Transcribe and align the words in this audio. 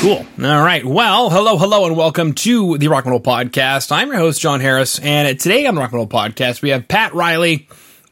Cool. 0.00 0.24
All 0.44 0.62
right. 0.62 0.84
Well, 0.84 1.30
hello, 1.30 1.56
hello, 1.58 1.86
and 1.86 1.96
welcome 1.96 2.34
to 2.34 2.78
the 2.78 2.86
Rock 2.88 3.06
and 3.06 3.10
Roll 3.10 3.20
Podcast. 3.20 3.90
I'm 3.90 4.08
your 4.08 4.18
host, 4.18 4.40
Jon 4.40 4.60
Harris, 4.60 5.00
and 5.00 5.40
today 5.40 5.66
on 5.66 5.74
the 5.74 5.80
Rock 5.80 5.90
and 5.90 5.98
Roll 5.98 6.06
Podcast, 6.06 6.62
we 6.62 6.68
have 6.68 6.86
Pat 6.86 7.12
Reilly. 7.14 7.66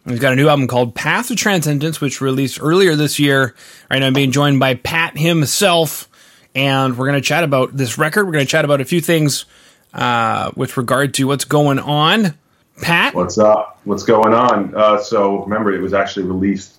He's 0.05 0.19
got 0.19 0.33
a 0.33 0.37
new 0.37 0.49
album 0.49 0.67
called 0.67 0.95
Path 0.95 1.29
to 1.29 1.37
Transcendence, 1.37 2.01
which 2.01 2.21
released 2.21 2.59
earlier 2.61 2.97
this 2.97 3.21
year. 3.21 3.55
Right 3.91 4.01
now, 4.01 4.07
I'm 4.09 4.13
being 4.13 4.33
joined 4.33 4.59
by 4.59 4.75
Pat 4.75 5.17
himself, 5.17 6.09
and 6.55 6.99
we're 6.99 7.07
going 7.07 7.21
to 7.21 7.27
chat 7.27 7.45
about 7.45 7.77
this 7.77 7.97
record. 7.97 8.27
We're 8.27 8.33
going 8.33 8.47
to 8.47 8.51
chat 8.51 8.65
about 8.65 8.81
a 8.81 8.85
few 8.85 9.01
things 9.01 9.45
uh, 9.93 10.51
with 10.57 10.77
regard 10.77 11.15
to 11.15 11.25
what's 11.29 11.45
going 11.45 11.79
on. 11.79 12.35
Pat, 12.83 13.15
What's 13.15 13.39
up? 13.39 13.79
What's 13.85 14.03
going 14.03 14.35
on? 14.35 14.75
Uh, 14.75 14.99
so 14.99 15.45
remember, 15.45 15.73
it 15.73 15.81
was 15.81 15.93
actually 15.95 16.27
released 16.27 16.77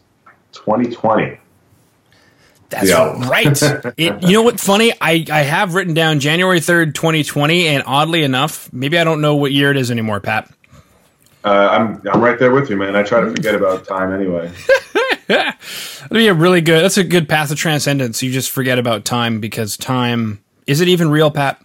2020. 0.51 1.39
That's 2.69 2.91
right. 2.91 3.93
It, 3.97 4.23
you 4.23 4.33
know 4.33 4.41
what's 4.41 4.63
funny? 4.63 4.91
I, 4.99 5.25
I 5.31 5.41
have 5.41 5.75
written 5.75 5.93
down 5.93 6.19
January 6.19 6.59
3rd, 6.59 6.93
2020, 6.93 7.67
and 7.67 7.83
oddly 7.85 8.23
enough, 8.23 8.71
maybe 8.73 8.97
I 8.97 9.03
don't 9.03 9.21
know 9.21 9.35
what 9.35 9.51
year 9.51 9.71
it 9.71 9.77
is 9.77 9.91
anymore, 9.91 10.19
Pat. 10.19 10.51
Uh, 11.43 11.69
I'm 11.71 12.01
I'm 12.11 12.21
right 12.21 12.39
there 12.39 12.51
with 12.51 12.71
you, 12.71 12.75
man. 12.75 12.95
I 12.95 13.03
try 13.03 13.21
to 13.21 13.29
forget 13.29 13.53
about 13.53 13.85
time 13.87 14.11
anyway. 14.11 14.51
That'd 15.27 15.55
be 16.09 16.27
a 16.27 16.33
really 16.33 16.61
good, 16.61 16.83
that's 16.83 16.97
a 16.97 17.03
good 17.03 17.29
path 17.29 17.51
of 17.51 17.57
transcendence. 17.57 18.23
You 18.23 18.31
just 18.31 18.49
forget 18.49 18.79
about 18.79 19.05
time 19.05 19.39
because 19.39 19.77
time, 19.77 20.43
is 20.65 20.81
it 20.81 20.87
even 20.87 21.09
real, 21.09 21.29
Pat? 21.29 21.61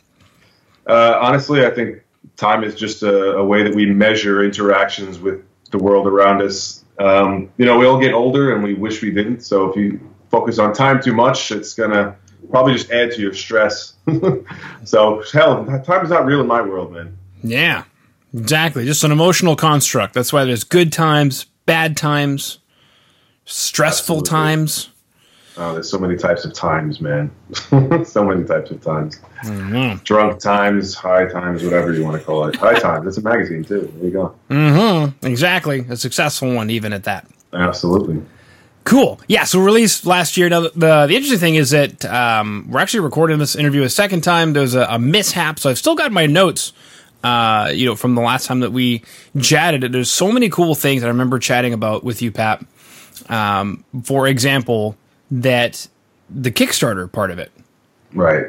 Uh, 0.87 1.19
honestly, 1.21 1.65
I 1.65 1.71
think 1.71 2.03
time 2.37 2.63
is 2.63 2.75
just 2.75 3.03
a, 3.03 3.37
a 3.37 3.45
way 3.45 3.63
that 3.63 3.75
we 3.75 3.87
measure 3.87 4.45
interactions 4.45 5.19
with 5.19 5.45
the 5.71 5.79
world 5.79 6.07
around 6.07 6.43
us. 6.43 6.85
Um, 6.99 7.51
you 7.57 7.65
know, 7.65 7.79
we 7.79 7.87
all 7.87 7.99
get 7.99 8.13
older, 8.13 8.55
and 8.55 8.63
we 8.63 8.75
wish 8.75 9.01
we 9.01 9.11
didn't. 9.11 9.41
So 9.41 9.71
if 9.71 9.77
you 9.77 9.99
focus 10.31 10.59
on 10.59 10.73
time 10.73 11.03
too 11.03 11.13
much, 11.13 11.51
it's 11.51 11.75
gonna 11.75 12.17
probably 12.51 12.75
just 12.75 12.91
add 12.91 13.13
to 13.13 13.21
your 13.21 13.35
stress. 13.35 13.95
so 14.85 15.23
hell, 15.33 15.65
time 15.85 16.05
is 16.05 16.11
not 16.11 16.25
real 16.25 16.41
in 16.41 16.47
my 16.47 16.63
world, 16.63 16.93
man. 16.93 17.17
Yeah, 17.43 17.85
exactly. 18.35 18.85
Just 18.85 19.05
an 19.05 19.13
emotional 19.13 19.57
construct. 19.57 20.15
That's 20.15 20.33
why 20.33 20.45
there's 20.45 20.65
good 20.65 20.93
times, 20.93 21.45
bad 21.67 21.97
times, 21.97 22.59
stressful 23.45 24.19
Absolutely. 24.19 24.31
times. 24.31 24.91
Oh, 25.57 25.75
there's 25.75 25.91
so 25.91 25.99
many 25.99 26.17
types 26.17 26.45
of 26.45 26.55
times, 26.55 27.01
man. 27.01 27.31
so 28.05 28.25
many 28.25 28.45
types 28.45 28.71
of 28.71 28.81
times. 28.83 29.21
Mm-hmm. 29.45 30.03
Drunk 30.05 30.41
times, 30.41 30.95
high 30.95 31.27
times, 31.27 31.63
whatever 31.63 31.93
you 31.93 32.05
want 32.05 32.19
to 32.19 32.25
call 32.25 32.47
it. 32.47 32.57
High 32.57 32.79
times. 32.79 33.07
It's 33.07 33.19
a 33.19 33.23
magazine 33.23 33.65
too. 33.65 33.93
There 33.97 34.05
you 34.05 34.11
go. 34.11 34.35
Mm-hmm. 34.49 35.27
Exactly. 35.27 35.85
A 35.91 35.97
successful 35.97 36.55
one, 36.55 36.71
even 36.71 36.93
at 36.93 37.05
that. 37.05 37.27
Absolutely. 37.53 38.23
Cool. 38.91 39.21
Yeah. 39.29 39.45
So 39.45 39.61
released 39.61 40.05
last 40.05 40.37
year. 40.37 40.49
Now 40.49 40.63
the 40.63 40.73
the, 40.75 41.15
interesting 41.15 41.39
thing 41.39 41.55
is 41.55 41.71
that 41.71 42.05
um, 42.07 42.67
we're 42.69 42.81
actually 42.81 43.01
recording 43.01 43.39
this 43.39 43.55
interview 43.55 43.85
a 43.85 43.89
second 43.89 44.23
time. 44.23 44.53
There's 44.53 44.75
a, 44.75 44.83
a 44.83 44.99
mishap, 44.99 45.61
so 45.61 45.71
I've 45.71 45.79
still 45.79 45.95
got 45.95 46.11
my 46.11 46.27
notes. 46.27 46.73
Uh, 47.23 47.71
you 47.73 47.87
know, 47.87 47.95
from 47.95 48.17
the 48.17 48.21
last 48.21 48.47
time 48.47 48.59
that 48.61 48.73
we 48.73 49.05
chatted, 49.41 49.93
there's 49.93 50.11
so 50.11 50.33
many 50.33 50.49
cool 50.49 50.75
things 50.75 51.03
that 51.03 51.07
I 51.07 51.11
remember 51.11 51.39
chatting 51.39 51.73
about 51.73 52.03
with 52.03 52.21
you, 52.21 52.33
Pat. 52.33 52.65
Um, 53.29 53.85
for 54.03 54.27
example, 54.27 54.97
that 55.31 55.87
the 56.29 56.51
Kickstarter 56.51 57.11
part 57.13 57.31
of 57.31 57.39
it. 57.39 57.53
Right. 58.13 58.47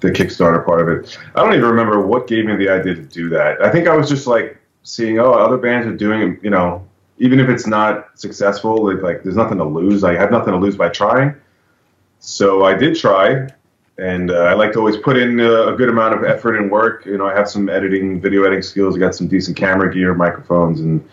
The 0.00 0.10
Kickstarter 0.10 0.66
part 0.66 0.80
of 0.80 0.88
it. 0.88 1.16
I 1.36 1.44
don't 1.44 1.54
even 1.54 1.64
remember 1.64 2.00
what 2.04 2.26
gave 2.26 2.44
me 2.46 2.56
the 2.56 2.70
idea 2.70 2.96
to 2.96 3.02
do 3.02 3.28
that. 3.28 3.62
I 3.62 3.70
think 3.70 3.86
I 3.86 3.94
was 3.94 4.08
just 4.08 4.26
like 4.26 4.58
seeing, 4.82 5.20
oh, 5.20 5.30
other 5.30 5.58
bands 5.58 5.86
are 5.86 5.96
doing 5.96 6.32
it, 6.32 6.42
you 6.42 6.50
know, 6.50 6.84
even 7.18 7.40
if 7.40 7.48
it's 7.48 7.66
not 7.66 8.18
successful, 8.18 8.86
like, 8.86 9.02
like 9.02 9.22
there's 9.22 9.36
nothing 9.36 9.58
to 9.58 9.64
lose. 9.64 10.04
I 10.04 10.14
have 10.14 10.30
nothing 10.30 10.52
to 10.52 10.58
lose 10.58 10.76
by 10.76 10.88
trying. 10.88 11.34
So 12.18 12.64
I 12.64 12.74
did 12.74 12.96
try, 12.96 13.48
and 13.98 14.30
uh, 14.30 14.34
I 14.34 14.54
like 14.54 14.72
to 14.72 14.78
always 14.78 14.96
put 14.96 15.16
in 15.16 15.40
uh, 15.40 15.66
a 15.66 15.76
good 15.76 15.88
amount 15.88 16.14
of 16.14 16.24
effort 16.24 16.56
and 16.56 16.70
work. 16.70 17.06
You 17.06 17.18
know, 17.18 17.26
I 17.26 17.34
have 17.34 17.48
some 17.48 17.68
editing, 17.68 18.20
video 18.20 18.42
editing 18.42 18.62
skills. 18.62 18.96
I 18.96 18.98
got 18.98 19.14
some 19.14 19.28
decent 19.28 19.56
camera 19.56 19.92
gear, 19.92 20.14
microphones, 20.14 20.80
and 20.80 21.06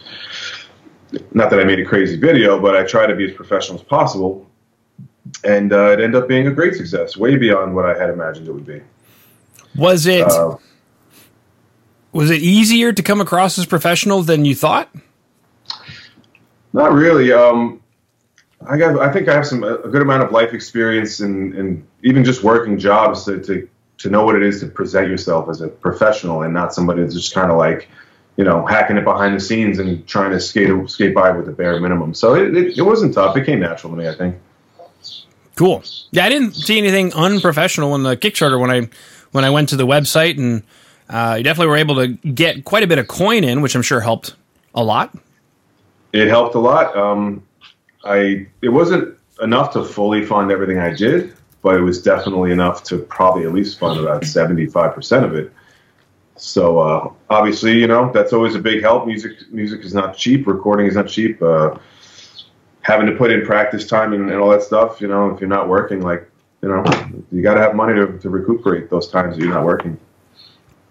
not 1.34 1.50
that 1.50 1.60
I 1.60 1.64
made 1.64 1.80
a 1.80 1.86
crazy 1.86 2.18
video, 2.18 2.60
but 2.60 2.76
I 2.76 2.84
try 2.84 3.06
to 3.06 3.16
be 3.16 3.26
as 3.26 3.34
professional 3.34 3.80
as 3.80 3.84
possible. 3.84 4.50
And 5.44 5.72
uh, 5.72 5.92
it 5.92 6.02
ended 6.02 6.16
up 6.16 6.28
being 6.28 6.48
a 6.48 6.52
great 6.52 6.76
success, 6.76 7.16
way 7.16 7.38
beyond 7.38 7.76
what 7.76 7.86
I 7.86 7.98
had 7.98 8.10
imagined 8.10 8.48
it 8.48 8.52
would 8.52 8.66
be. 8.66 8.82
Was 9.76 10.06
it 10.06 10.28
Uh, 10.28 10.58
was 12.12 12.30
it 12.30 12.42
easier 12.42 12.94
to 12.94 13.02
come 13.02 13.20
across 13.20 13.58
as 13.58 13.66
professional 13.66 14.22
than 14.22 14.46
you 14.46 14.54
thought? 14.54 14.90
Not 16.74 16.92
really. 16.94 17.32
Um, 17.32 17.82
I 18.68 18.78
got. 18.78 19.00
I 19.00 19.12
think 19.12 19.30
I 19.30 19.34
have 19.34 19.46
some 19.46 19.64
a 19.64 19.88
good 19.88 20.02
amount 20.02 20.24
of 20.24 20.32
life 20.32 20.54
experience 20.54 21.20
and 21.20 21.54
and 21.54 21.88
even 22.04 22.24
just 22.24 22.44
working 22.44 22.78
jobs 22.78 23.26
to, 23.26 23.40
to 23.44 23.70
to 24.00 24.10
know 24.10 24.26
what 24.26 24.36
it 24.36 24.44
is 24.44 24.60
to 24.62 24.68
present 24.68 25.08
yourself 25.08 25.50
as 25.50 25.62
a 25.62 25.68
professional 25.68 26.42
and 26.42 26.54
not 26.54 26.74
somebody 26.74 27.02
that's 27.02 27.14
just 27.14 27.34
kind 27.34 27.52
of 27.52 27.58
like, 27.58 27.88
you 28.38 28.44
know, 28.44 28.66
hacking 28.66 28.98
it 28.98 29.04
behind 29.04 29.36
the 29.36 29.40
scenes 29.40 29.80
and 29.80 30.06
trying 30.08 30.32
to 30.32 30.40
skate 30.40 30.90
skate 30.90 31.14
by 31.14 31.32
with 31.32 31.46
the 31.46 31.52
bare 31.52 31.80
minimum. 31.80 32.14
So 32.14 32.36
it, 32.36 32.56
it, 32.56 32.78
it 32.78 32.82
wasn't 32.82 33.14
tough. 33.14 33.38
It 33.38 33.46
came 33.46 33.60
natural 33.60 33.94
to 33.94 33.98
me. 33.98 34.08
I 34.08 34.16
think. 34.16 34.36
Cool. 35.56 35.84
Yeah, 36.12 36.26
I 36.26 36.30
didn't 36.30 36.54
see 36.54 36.80
anything 36.80 37.14
unprofessional 37.14 37.94
in 37.96 38.04
the 38.04 38.18
Kickstarter 38.18 38.60
when 38.60 38.72
I 38.72 38.90
when 39.32 39.46
I 39.46 39.50
went 39.50 39.70
to 39.70 39.76
the 39.76 39.86
website, 39.86 40.38
and 40.38 40.64
uh, 41.10 41.36
you 41.38 41.44
definitely 41.44 41.68
were 41.68 41.78
able 41.78 41.96
to 41.96 42.08
get 42.08 42.66
quite 42.66 42.84
a 42.84 42.88
bit 42.88 42.98
of 42.98 43.08
coin 43.08 43.44
in, 43.44 43.62
which 43.62 43.76
I'm 43.76 43.84
sure 43.84 44.00
helped 44.00 44.36
a 44.74 44.84
lot. 44.84 45.16
It 46.14 46.28
helped 46.28 46.56
a 46.56 46.60
lot. 46.60 46.96
Um, 46.96 47.44
I 48.06 48.48
it 48.62 48.70
wasn't 48.70 49.18
enough 49.42 49.74
to 49.74 49.84
fully 49.84 50.26
fund 50.26 50.52
everything 50.52 50.80
I 50.80 50.94
did, 50.94 51.34
but 51.62 51.76
it 51.76 51.82
was 51.82 52.02
definitely 52.02 52.52
enough 52.52 52.84
to 52.86 53.00
probably 53.00 53.44
at 53.44 53.54
least 53.54 53.80
fund 53.80 54.00
about 54.00 54.24
seventy 54.26 54.68
five 54.68 54.94
percent 54.94 55.26
of 55.26 55.36
it. 55.36 55.52
So 56.36 56.80
uh, 56.80 57.14
obviously, 57.30 57.80
you 57.80 57.88
know 57.88 58.12
that's 58.12 58.34
always 58.34 58.56
a 58.56 58.60
big 58.60 58.82
help. 58.82 59.08
Music 59.08 59.34
music 59.52 59.82
is 59.82 59.94
not 59.94 60.16
cheap. 60.16 60.48
Recording 60.48 60.88
is 60.88 60.96
not 60.96 61.08
cheap. 61.08 61.42
Uh, 61.42 61.78
having 62.82 63.08
to 63.08 63.14
put 63.14 63.32
in 63.32 63.46
practice 63.46 63.88
time 63.88 64.14
and, 64.14 64.30
and 64.30 64.40
all 64.40 64.50
that 64.50 64.62
stuff. 64.62 65.02
You 65.02 65.08
know, 65.08 65.30
if 65.30 65.40
you're 65.40 65.50
not 65.50 65.68
working, 65.68 66.02
like 66.02 66.30
you 66.62 66.70
know, 66.70 66.84
you 67.32 67.42
got 67.42 67.56
to 67.56 67.62
have 67.62 67.76
money 67.76 67.94
to, 67.94 68.20
to 68.20 68.30
recuperate 68.30 68.90
those 68.90 69.10
times 69.10 69.36
that 69.36 69.44
you're 69.44 69.54
not 69.54 69.66
working. 69.66 70.00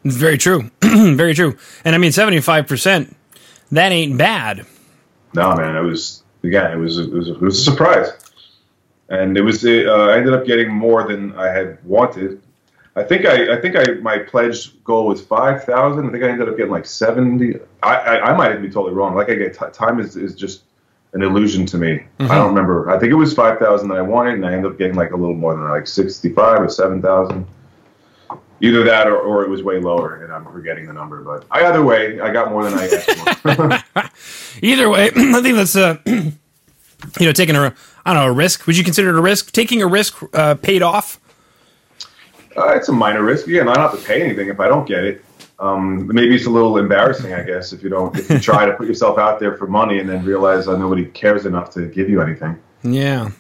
It's 0.05 0.17
very 0.17 0.37
true, 0.37 0.71
very 0.83 1.35
true. 1.35 1.57
And 1.85 1.95
I 1.95 1.99
mean, 1.99 2.13
seventy 2.13 2.41
five 2.41 2.67
percent. 2.67 3.17
That 3.71 3.91
ain't 3.91 4.19
bad. 4.19 4.67
No, 5.35 5.55
man, 5.57 5.77
it 5.77 5.81
was 5.81 6.23
again, 6.43 6.73
it 6.73 6.77
was 6.77 6.99
it 6.99 7.11
was, 7.11 7.29
it 7.29 7.41
was 7.41 7.59
a 7.59 7.63
surprise, 7.63 8.13
and 9.09 9.37
it 9.37 9.43
was 9.43 9.65
uh, 9.65 9.69
I 9.69 10.17
ended 10.17 10.35
up 10.35 10.45
getting 10.45 10.71
more 10.71 11.07
than 11.07 11.35
I 11.37 11.49
had 11.49 11.79
wanted. 11.85 12.43
I 12.95 13.03
think 13.03 13.25
I 13.25 13.57
I 13.57 13.61
think 13.61 13.77
I 13.77 13.85
my 14.01 14.19
pledge 14.19 14.83
goal 14.85 15.07
was 15.07 15.23
five 15.23 15.65
thousand. 15.65 16.09
I 16.09 16.13
think 16.13 16.25
I 16.25 16.29
ended 16.29 16.49
up 16.49 16.57
getting 16.57 16.73
like 16.73 16.87
seventy. 16.87 17.59
I 17.83 17.95
I, 17.97 18.31
I 18.31 18.37
might 18.37 18.57
be 18.61 18.69
totally 18.69 18.95
wrong. 18.95 19.15
Like 19.15 19.31
I 19.31 19.35
get 19.35 19.55
t- 19.59 19.67
time 19.73 19.99
is 19.99 20.17
is 20.17 20.35
just 20.35 20.65
an 21.15 21.23
illusion 21.23 21.67
to 21.67 21.79
me. 21.79 22.05
I 22.21 22.35
don't 22.37 22.49
remember. 22.49 22.91
I 22.91 22.99
think 22.99 23.13
it 23.13 23.17
was 23.17 23.33
five 23.33 23.59
thousand 23.59 23.89
that 23.89 23.99
I 23.99 24.03
wanted, 24.03 24.35
and 24.35 24.47
I 24.47 24.53
ended 24.53 24.71
up 24.71 24.79
getting 24.79 24.95
like 24.97 25.13
a 25.13 25.17
little 25.17 25.35
more 25.35 25.55
than 25.55 25.69
like 25.69 25.87
sixty 25.87 26.31
five 26.33 26.61
or 26.61 26.69
seven 26.69 27.01
thousand. 27.01 27.47
Either 28.63 28.85
that 28.85 29.09
or, 29.09 29.19
or 29.19 29.43
it 29.43 29.51
was 29.51 29.65
way 29.65 29.81
lower, 29.81 30.23
and 30.23 30.33
I'm 30.33 30.45
forgetting 30.45 30.87
the 30.87 30.93
number. 30.93 31.21
But 31.23 31.45
either 31.51 31.83
way, 31.83 32.21
I 32.21 32.33
got 32.33 32.51
more 32.51 32.63
than 32.63 32.75
I 32.75 32.87
asked 32.87 33.41
for. 33.41 34.61
Either 34.63 34.89
way, 34.89 35.07
I 35.17 35.43
think 35.43 35.57
that's 35.57 35.75
uh, 35.75 35.99
you 36.07 36.33
know 37.21 37.33
taking 37.33 37.57
a 37.57 37.75
I 38.07 38.15
don't 38.15 38.25
know 38.25 38.31
a 38.31 38.33
risk. 38.33 38.67
Would 38.69 38.79
you 38.79 38.85
consider 38.85 39.09
it 39.11 39.19
a 39.19 39.21
risk? 39.21 39.51
Taking 39.51 39.83
a 39.83 39.87
risk 39.89 40.23
uh, 40.33 40.55
paid 40.55 40.81
off. 40.81 41.19
Uh, 42.57 42.69
it's 42.77 42.89
a 42.89 42.93
minor 42.93 43.25
risk. 43.25 43.49
Yeah, 43.49 43.63
and 43.63 43.71
I 43.71 43.75
don't 43.75 43.91
have 43.91 44.01
to 44.01 44.07
pay 44.07 44.23
anything 44.23 44.49
if 44.49 44.61
I 44.61 44.69
don't 44.69 44.87
get 44.87 45.05
it. 45.05 45.25
Um, 45.59 46.07
maybe 46.13 46.35
it's 46.35 46.47
a 46.47 46.51
little 46.51 46.79
embarrassing, 46.79 47.35
I 47.35 47.43
guess, 47.43 47.73
if 47.73 47.83
you 47.83 47.89
don't 47.89 48.17
if 48.17 48.31
you 48.31 48.39
try 48.39 48.65
to 48.65 48.73
put 48.73 48.87
yourself 48.87 49.19
out 49.19 49.41
there 49.41 49.57
for 49.57 49.67
money 49.67 49.99
and 49.99 50.09
then 50.09 50.25
realize 50.25 50.67
that 50.67 50.79
nobody 50.79 51.05
cares 51.07 51.47
enough 51.47 51.73
to 51.75 51.87
give 51.87 52.09
you 52.09 52.21
anything. 52.21 52.59
Yeah. 52.83 53.31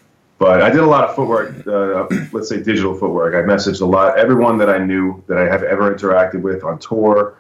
But 0.43 0.61
I 0.61 0.71
did 0.71 0.81
a 0.81 0.87
lot 0.87 1.09
of 1.09 1.15
footwork, 1.15 1.65
uh, 1.69 2.09
let's 2.33 2.49
say 2.49 2.61
digital 2.61 2.99
footwork. 2.99 3.33
I 3.33 3.47
messaged 3.47 3.81
a 3.81 3.85
lot, 3.85 4.19
everyone 4.19 4.59
that 4.59 4.69
I 4.69 4.79
knew 4.79 5.23
that 5.29 5.39
I 5.39 5.45
have 5.45 5.63
ever 5.63 5.95
interacted 5.95 6.43
with 6.43 6.65
on 6.65 6.81
tour, 6.81 7.37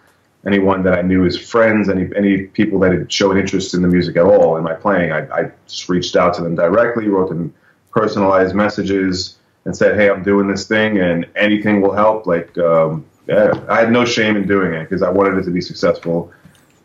anyone 0.46 0.84
that 0.84 0.96
I 0.96 1.02
knew 1.02 1.26
as 1.26 1.36
friends, 1.36 1.88
any 1.88 2.08
any 2.14 2.44
people 2.44 2.78
that 2.78 2.92
had 2.92 3.10
showed 3.10 3.38
interest 3.38 3.74
in 3.74 3.82
the 3.82 3.88
music 3.88 4.16
at 4.16 4.22
all 4.22 4.56
in 4.56 4.62
my 4.62 4.74
playing. 4.74 5.10
I, 5.10 5.26
I 5.36 5.50
just 5.66 5.88
reached 5.88 6.14
out 6.14 6.34
to 6.34 6.42
them 6.42 6.54
directly, 6.54 7.08
wrote 7.08 7.30
them 7.30 7.52
personalized 7.90 8.54
messages, 8.54 9.36
and 9.64 9.76
said, 9.76 9.96
"Hey, 9.96 10.08
I'm 10.08 10.22
doing 10.22 10.46
this 10.46 10.68
thing, 10.68 11.00
and 11.00 11.26
anything 11.34 11.80
will 11.80 11.94
help." 11.94 12.28
Like, 12.28 12.56
um, 12.58 13.04
yeah, 13.26 13.52
I 13.68 13.80
had 13.80 13.90
no 13.90 14.04
shame 14.04 14.36
in 14.36 14.46
doing 14.46 14.74
it 14.74 14.88
because 14.88 15.02
I 15.02 15.10
wanted 15.10 15.38
it 15.38 15.42
to 15.46 15.50
be 15.50 15.60
successful. 15.60 16.32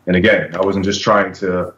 And 0.08 0.16
again, 0.16 0.52
I 0.56 0.62
wasn't 0.62 0.84
just 0.84 1.00
trying 1.00 1.32
to 1.34 1.74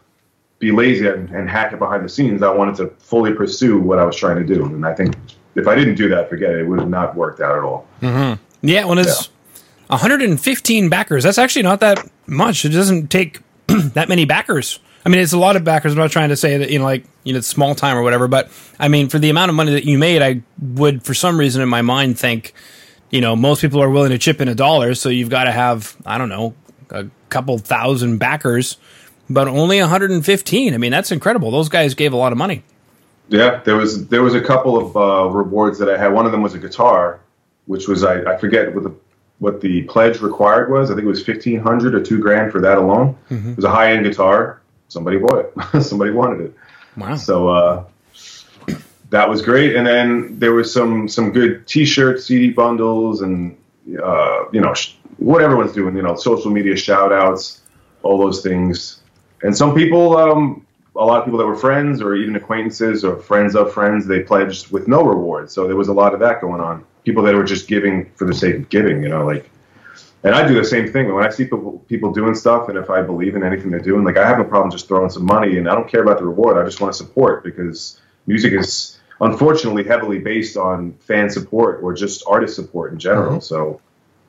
be 0.60 0.70
lazy 0.70 1.08
and, 1.08 1.28
and 1.30 1.50
hack 1.50 1.72
it 1.72 1.78
behind 1.78 2.04
the 2.04 2.08
scenes. 2.08 2.42
I 2.42 2.52
wanted 2.52 2.76
to 2.76 2.88
fully 3.00 3.32
pursue 3.34 3.80
what 3.80 3.98
I 3.98 4.04
was 4.04 4.14
trying 4.14 4.36
to 4.36 4.54
do, 4.54 4.64
and 4.64 4.86
I 4.86 4.94
think 4.94 5.16
if 5.56 5.66
I 5.66 5.74
didn't 5.74 5.96
do 5.96 6.08
that, 6.10 6.28
forget 6.28 6.50
it. 6.50 6.60
It 6.60 6.68
would 6.68 6.78
have 6.78 6.88
not 6.88 7.16
worked 7.16 7.40
out 7.40 7.58
at 7.58 7.64
all. 7.64 7.86
Mm-hmm. 8.00 8.42
Yeah, 8.66 8.84
when 8.84 8.98
it's 8.98 9.30
115 9.88 10.88
backers, 10.88 11.24
that's 11.24 11.38
actually 11.38 11.62
not 11.62 11.80
that 11.80 12.08
much. 12.26 12.64
It 12.64 12.68
doesn't 12.68 13.10
take 13.10 13.40
that 13.66 14.08
many 14.08 14.24
backers. 14.26 14.78
I 15.04 15.08
mean, 15.08 15.20
it's 15.20 15.32
a 15.32 15.38
lot 15.38 15.56
of 15.56 15.64
backers. 15.64 15.92
I'm 15.92 15.98
not 15.98 16.10
trying 16.10 16.28
to 16.28 16.36
say 16.36 16.58
that 16.58 16.70
you 16.70 16.78
know, 16.78 16.84
like 16.84 17.04
you 17.24 17.32
know, 17.32 17.38
it's 17.38 17.48
small 17.48 17.74
time 17.74 17.96
or 17.96 18.02
whatever. 18.02 18.28
But 18.28 18.50
I 18.78 18.88
mean, 18.88 19.08
for 19.08 19.18
the 19.18 19.30
amount 19.30 19.48
of 19.48 19.54
money 19.54 19.72
that 19.72 19.84
you 19.84 19.98
made, 19.98 20.20
I 20.20 20.42
would, 20.60 21.02
for 21.02 21.14
some 21.14 21.40
reason, 21.40 21.62
in 21.62 21.68
my 21.70 21.82
mind, 21.82 22.18
think 22.18 22.52
you 23.10 23.20
know, 23.20 23.34
most 23.34 23.60
people 23.60 23.82
are 23.82 23.90
willing 23.90 24.10
to 24.10 24.18
chip 24.18 24.40
in 24.40 24.48
a 24.48 24.54
dollar, 24.54 24.94
so 24.94 25.08
you've 25.08 25.30
got 25.30 25.44
to 25.44 25.52
have, 25.52 25.96
I 26.06 26.16
don't 26.16 26.28
know, 26.28 26.54
a 26.90 27.06
couple 27.28 27.58
thousand 27.58 28.18
backers, 28.18 28.76
but 29.30 29.48
only 29.48 29.80
115. 29.80 30.74
I 30.74 30.76
mean, 30.76 30.90
that's 30.90 31.12
incredible. 31.12 31.50
Those 31.50 31.68
guys 31.68 31.94
gave 31.94 32.12
a 32.12 32.16
lot 32.16 32.32
of 32.32 32.38
money. 32.38 32.64
Yeah, 33.28 33.62
there 33.64 33.76
was 33.76 34.08
there 34.08 34.22
was 34.22 34.34
a 34.34 34.40
couple 34.40 34.76
of 34.76 34.96
uh, 34.96 35.30
rewards 35.30 35.78
that 35.78 35.88
I 35.88 35.96
had. 35.96 36.08
One 36.12 36.26
of 36.26 36.32
them 36.32 36.42
was 36.42 36.54
a 36.54 36.58
guitar, 36.58 37.20
which 37.66 37.86
was 37.86 38.02
I, 38.02 38.22
I 38.22 38.36
forget 38.36 38.74
what 38.74 38.82
the 38.82 38.94
what 39.38 39.60
the 39.60 39.82
pledge 39.82 40.20
required 40.20 40.70
was. 40.70 40.90
I 40.90 40.94
think 40.94 41.04
it 41.04 41.08
was 41.08 41.22
fifteen 41.22 41.60
hundred 41.60 41.94
or 41.94 42.02
two 42.02 42.18
grand 42.18 42.50
for 42.50 42.60
that 42.60 42.76
alone. 42.76 43.16
Mm-hmm. 43.30 43.50
It 43.50 43.56
was 43.56 43.64
a 43.64 43.70
high 43.70 43.92
end 43.92 44.04
guitar. 44.04 44.60
Somebody 44.88 45.18
bought 45.18 45.46
it. 45.46 45.82
Somebody 45.82 46.10
wanted 46.10 46.40
it. 46.46 46.56
Wow. 46.96 47.14
So 47.14 47.48
uh, 47.48 47.84
that 49.10 49.28
was 49.28 49.42
great. 49.42 49.76
And 49.76 49.86
then 49.86 50.40
there 50.40 50.52
was 50.52 50.72
some 50.72 51.08
some 51.08 51.30
good 51.30 51.68
T-shirts, 51.68 52.24
CD 52.24 52.50
bundles, 52.50 53.22
and 53.22 53.56
uh, 54.02 54.46
you 54.52 54.60
know 54.60 54.74
sh- 54.74 54.94
what 55.18 55.40
everyone's 55.40 55.72
doing. 55.72 55.94
You 55.94 56.02
know, 56.02 56.16
social 56.16 56.50
media 56.50 56.74
shout 56.74 57.12
outs, 57.12 57.60
all 58.02 58.18
those 58.18 58.42
things. 58.42 58.99
And 59.42 59.56
some 59.56 59.74
people, 59.74 60.16
um, 60.16 60.66
a 60.96 61.04
lot 61.04 61.18
of 61.18 61.24
people 61.24 61.38
that 61.38 61.46
were 61.46 61.56
friends 61.56 62.02
or 62.02 62.14
even 62.14 62.36
acquaintances 62.36 63.04
or 63.04 63.16
friends 63.16 63.56
of 63.56 63.72
friends, 63.72 64.06
they 64.06 64.20
pledged 64.20 64.70
with 64.70 64.88
no 64.88 65.02
reward. 65.02 65.50
So 65.50 65.66
there 65.66 65.76
was 65.76 65.88
a 65.88 65.92
lot 65.92 66.14
of 66.14 66.20
that 66.20 66.40
going 66.40 66.60
on. 66.60 66.84
People 67.04 67.22
that 67.24 67.34
were 67.34 67.44
just 67.44 67.68
giving 67.68 68.10
for 68.16 68.26
the 68.26 68.34
sake 68.34 68.56
of 68.56 68.68
giving. 68.68 69.02
You 69.02 69.08
know, 69.08 69.24
like. 69.24 69.50
And 70.22 70.34
I 70.34 70.46
do 70.46 70.54
the 70.54 70.64
same 70.64 70.92
thing 70.92 71.10
when 71.14 71.24
I 71.24 71.30
see 71.30 71.44
people, 71.44 71.82
people 71.88 72.12
doing 72.12 72.34
stuff, 72.34 72.68
and 72.68 72.76
if 72.76 72.90
I 72.90 73.00
believe 73.00 73.36
in 73.36 73.42
anything 73.42 73.70
they're 73.70 73.80
doing, 73.80 74.04
like 74.04 74.18
I 74.18 74.28
have 74.28 74.36
no 74.36 74.44
problem 74.44 74.70
just 74.70 74.86
throwing 74.86 75.08
some 75.08 75.24
money, 75.24 75.56
and 75.56 75.66
I 75.66 75.74
don't 75.74 75.88
care 75.88 76.02
about 76.02 76.18
the 76.18 76.26
reward. 76.26 76.58
I 76.58 76.64
just 76.66 76.78
want 76.78 76.92
to 76.92 76.98
support 76.98 77.42
because 77.42 77.98
music 78.26 78.52
is 78.52 78.98
unfortunately 79.20 79.84
heavily 79.84 80.18
based 80.18 80.56
on 80.56 80.92
fan 80.94 81.30
support 81.30 81.82
or 81.82 81.94
just 81.94 82.22
artist 82.26 82.54
support 82.54 82.92
in 82.92 82.98
general. 82.98 83.32
Mm-hmm. 83.32 83.40
So 83.40 83.80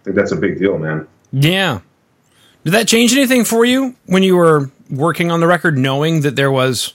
I 0.01 0.03
think 0.05 0.15
that's 0.15 0.31
a 0.31 0.35
big 0.35 0.59
deal, 0.59 0.77
man. 0.77 1.07
Yeah. 1.31 1.81
Did 2.63 2.73
that 2.73 2.87
change 2.87 3.13
anything 3.13 3.43
for 3.43 3.65
you 3.65 3.95
when 4.05 4.23
you 4.23 4.35
were 4.35 4.69
working 4.89 5.31
on 5.31 5.39
the 5.39 5.47
record, 5.47 5.77
knowing 5.77 6.21
that 6.21 6.35
there 6.35 6.51
was 6.51 6.93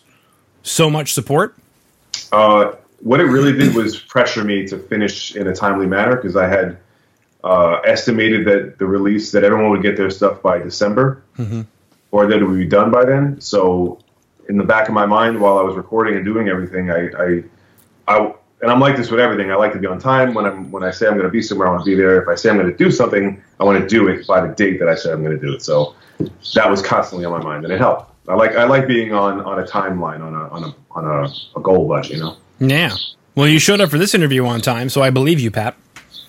so 0.63 0.89
much 0.89 1.13
support? 1.13 1.57
Uh, 2.33 2.73
what 3.01 3.21
it 3.21 3.25
really 3.25 3.53
did 3.53 3.75
was 3.75 3.99
pressure 3.99 4.45
me 4.45 4.67
to 4.69 4.79
finish 4.79 5.35
in 5.35 5.47
a 5.47 5.55
timely 5.55 5.87
manner 5.87 6.17
because 6.17 6.37
I 6.37 6.49
had 6.49 6.79
uh, 7.45 7.81
estimated 7.85 8.47
that 8.47 8.79
the 8.79 8.87
release 8.87 9.33
that 9.33 9.45
everyone 9.45 9.71
would 9.71 9.83
get 9.83 9.97
their 9.97 10.11
stuff 10.11 10.43
by 10.43 10.59
December, 10.59 11.23
mm-hmm. 11.39 11.63
or 12.11 12.27
that 12.27 12.39
it 12.39 12.45
would 12.45 12.59
be 12.59 12.67
done 12.67 12.91
by 12.91 13.05
then. 13.05 13.41
So, 13.41 13.99
in 14.49 14.57
the 14.57 14.65
back 14.65 14.89
of 14.89 14.95
my 14.95 15.07
mind, 15.07 15.41
while 15.41 15.59
I 15.59 15.63
was 15.63 15.77
recording 15.77 16.17
and 16.17 16.25
doing 16.25 16.49
everything, 16.49 16.91
I, 16.91 17.11
I 17.19 17.45
I 18.09 18.35
and 18.63 18.71
I'm 18.71 18.81
like 18.81 18.97
this 18.97 19.11
with 19.11 19.21
everything. 19.21 19.51
I 19.51 19.55
like 19.55 19.73
to 19.73 19.79
be 19.79 19.87
on 19.87 19.99
time. 19.99 20.35
When 20.35 20.47
I'm 20.47 20.71
when 20.71 20.83
I 20.83 20.91
say 20.91 21.07
I'm 21.07 21.15
going 21.15 21.27
to 21.27 21.31
be 21.31 21.43
somewhere, 21.43 21.69
I 21.69 21.71
want 21.73 21.85
to 21.85 21.91
be 21.91 21.95
there. 21.95 22.21
If 22.23 22.29
I 22.29 22.35
say 22.35 22.51
I'm 22.51 22.57
going 22.57 22.71
to 22.71 22.77
do 22.77 22.91
something, 22.91 23.43
I 23.61 23.65
want 23.65 23.81
to 23.81 23.87
do 23.87 24.09
it 24.09 24.27
by 24.27 24.47
the 24.47 24.55
date 24.55 24.79
that 24.79 24.89
I 24.89 24.95
said 24.95 25.13
I'm 25.13 25.23
going 25.23 25.39
to 25.39 25.47
do 25.47 25.55
it. 25.55 25.63
So 25.63 25.95
that 26.55 26.71
was 26.71 26.83
constantly 26.83 27.27
on 27.27 27.33
my 27.33 27.45
mind, 27.45 27.65
and 27.65 27.73
it 27.73 27.79
helped. 27.79 28.13
I 28.29 28.35
like 28.35 28.57
I 28.57 28.65
like 28.65 28.87
being 28.87 29.13
on 29.13 29.41
on 29.43 29.59
a 29.59 29.65
timeline, 29.65 30.21
on 30.21 30.35
a 30.35 30.49
on 30.49 30.65
a 30.65 30.75
on 30.93 31.05
a, 31.05 31.59
a 31.59 31.63
goal 31.63 31.87
budget. 31.87 32.17
You 32.17 32.23
know. 32.23 32.37
Yeah. 32.59 32.95
Well, 33.35 33.47
you 33.47 33.59
showed 33.59 33.83
up 33.83 33.91
for 33.91 33.99
this 33.99 34.15
interview 34.15 34.47
on 34.47 34.63
time, 34.63 34.89
so 34.89 35.03
I 35.03 35.11
believe 35.11 35.39
you, 35.39 35.51
Pat. 35.51 35.77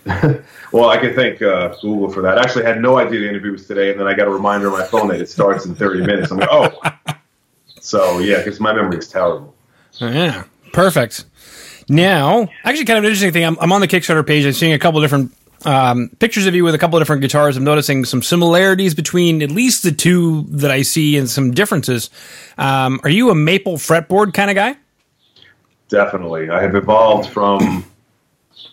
well, 0.72 0.90
I 0.90 0.98
can 0.98 1.14
thank 1.16 1.42
uh, 1.42 1.74
Google 1.82 2.10
for 2.10 2.22
that. 2.22 2.38
I 2.38 2.42
actually 2.42 2.66
had 2.66 2.82
no 2.82 2.98
idea 2.98 3.22
the 3.22 3.30
interview 3.30 3.54
was 3.54 3.66
today, 3.66 3.92
and 3.92 4.00
then 4.00 4.08
I 4.08 4.14
got 4.14 4.28
a 4.28 4.30
reminder 4.30 4.72
on 4.72 4.78
my 4.78 4.86
phone 4.86 5.08
that 5.10 5.22
it 5.22 5.30
starts 5.30 5.66
in 5.66 5.76
30 5.76 6.06
minutes. 6.06 6.32
I'm 6.32 6.38
like, 6.38 6.50
oh. 6.52 6.82
So 7.80 8.20
yeah, 8.20 8.40
because 8.40 8.60
my 8.60 8.74
memory 8.74 8.98
is 8.98 9.08
terrible. 9.08 9.56
Yeah. 10.00 10.44
Perfect. 10.74 11.24
Now, 11.90 12.48
actually, 12.64 12.86
kind 12.86 12.98
of 12.98 13.04
an 13.04 13.10
interesting 13.10 13.32
thing. 13.32 13.46
I'm, 13.46 13.58
I'm 13.60 13.72
on 13.72 13.82
the 13.82 13.88
Kickstarter 13.88 14.26
page. 14.26 14.46
I'm 14.46 14.54
seeing 14.54 14.74
a 14.74 14.80
couple 14.80 15.00
different 15.02 15.34
um, 15.66 16.10
pictures 16.20 16.46
of 16.46 16.56
you 16.56 16.64
with 16.64 16.76
a 16.76 16.78
couple 16.78 16.98
of 16.98 17.02
different 17.02 17.22
guitars. 17.22 17.58
I'm 17.58 17.64
noticing 17.64 18.06
some 18.06 18.22
similarities 18.22 18.94
between 18.94 19.42
at 19.42 19.52
least 19.52 19.84
the 19.84 19.92
two 19.92 20.44
that 20.50 20.72
I 20.72 20.82
see 20.82 21.18
and 21.18 21.30
some 21.30 21.52
differences. 21.52 22.10
Um, 22.58 23.00
are 23.04 23.10
you 23.10 23.30
a 23.30 23.36
maple 23.36 23.76
fretboard 23.76 24.34
kind 24.34 24.50
of 24.50 24.56
guy? 24.56 24.76
Definitely. 25.90 26.50
I 26.50 26.62
have 26.62 26.76
evolved 26.76 27.30
from, 27.30 27.86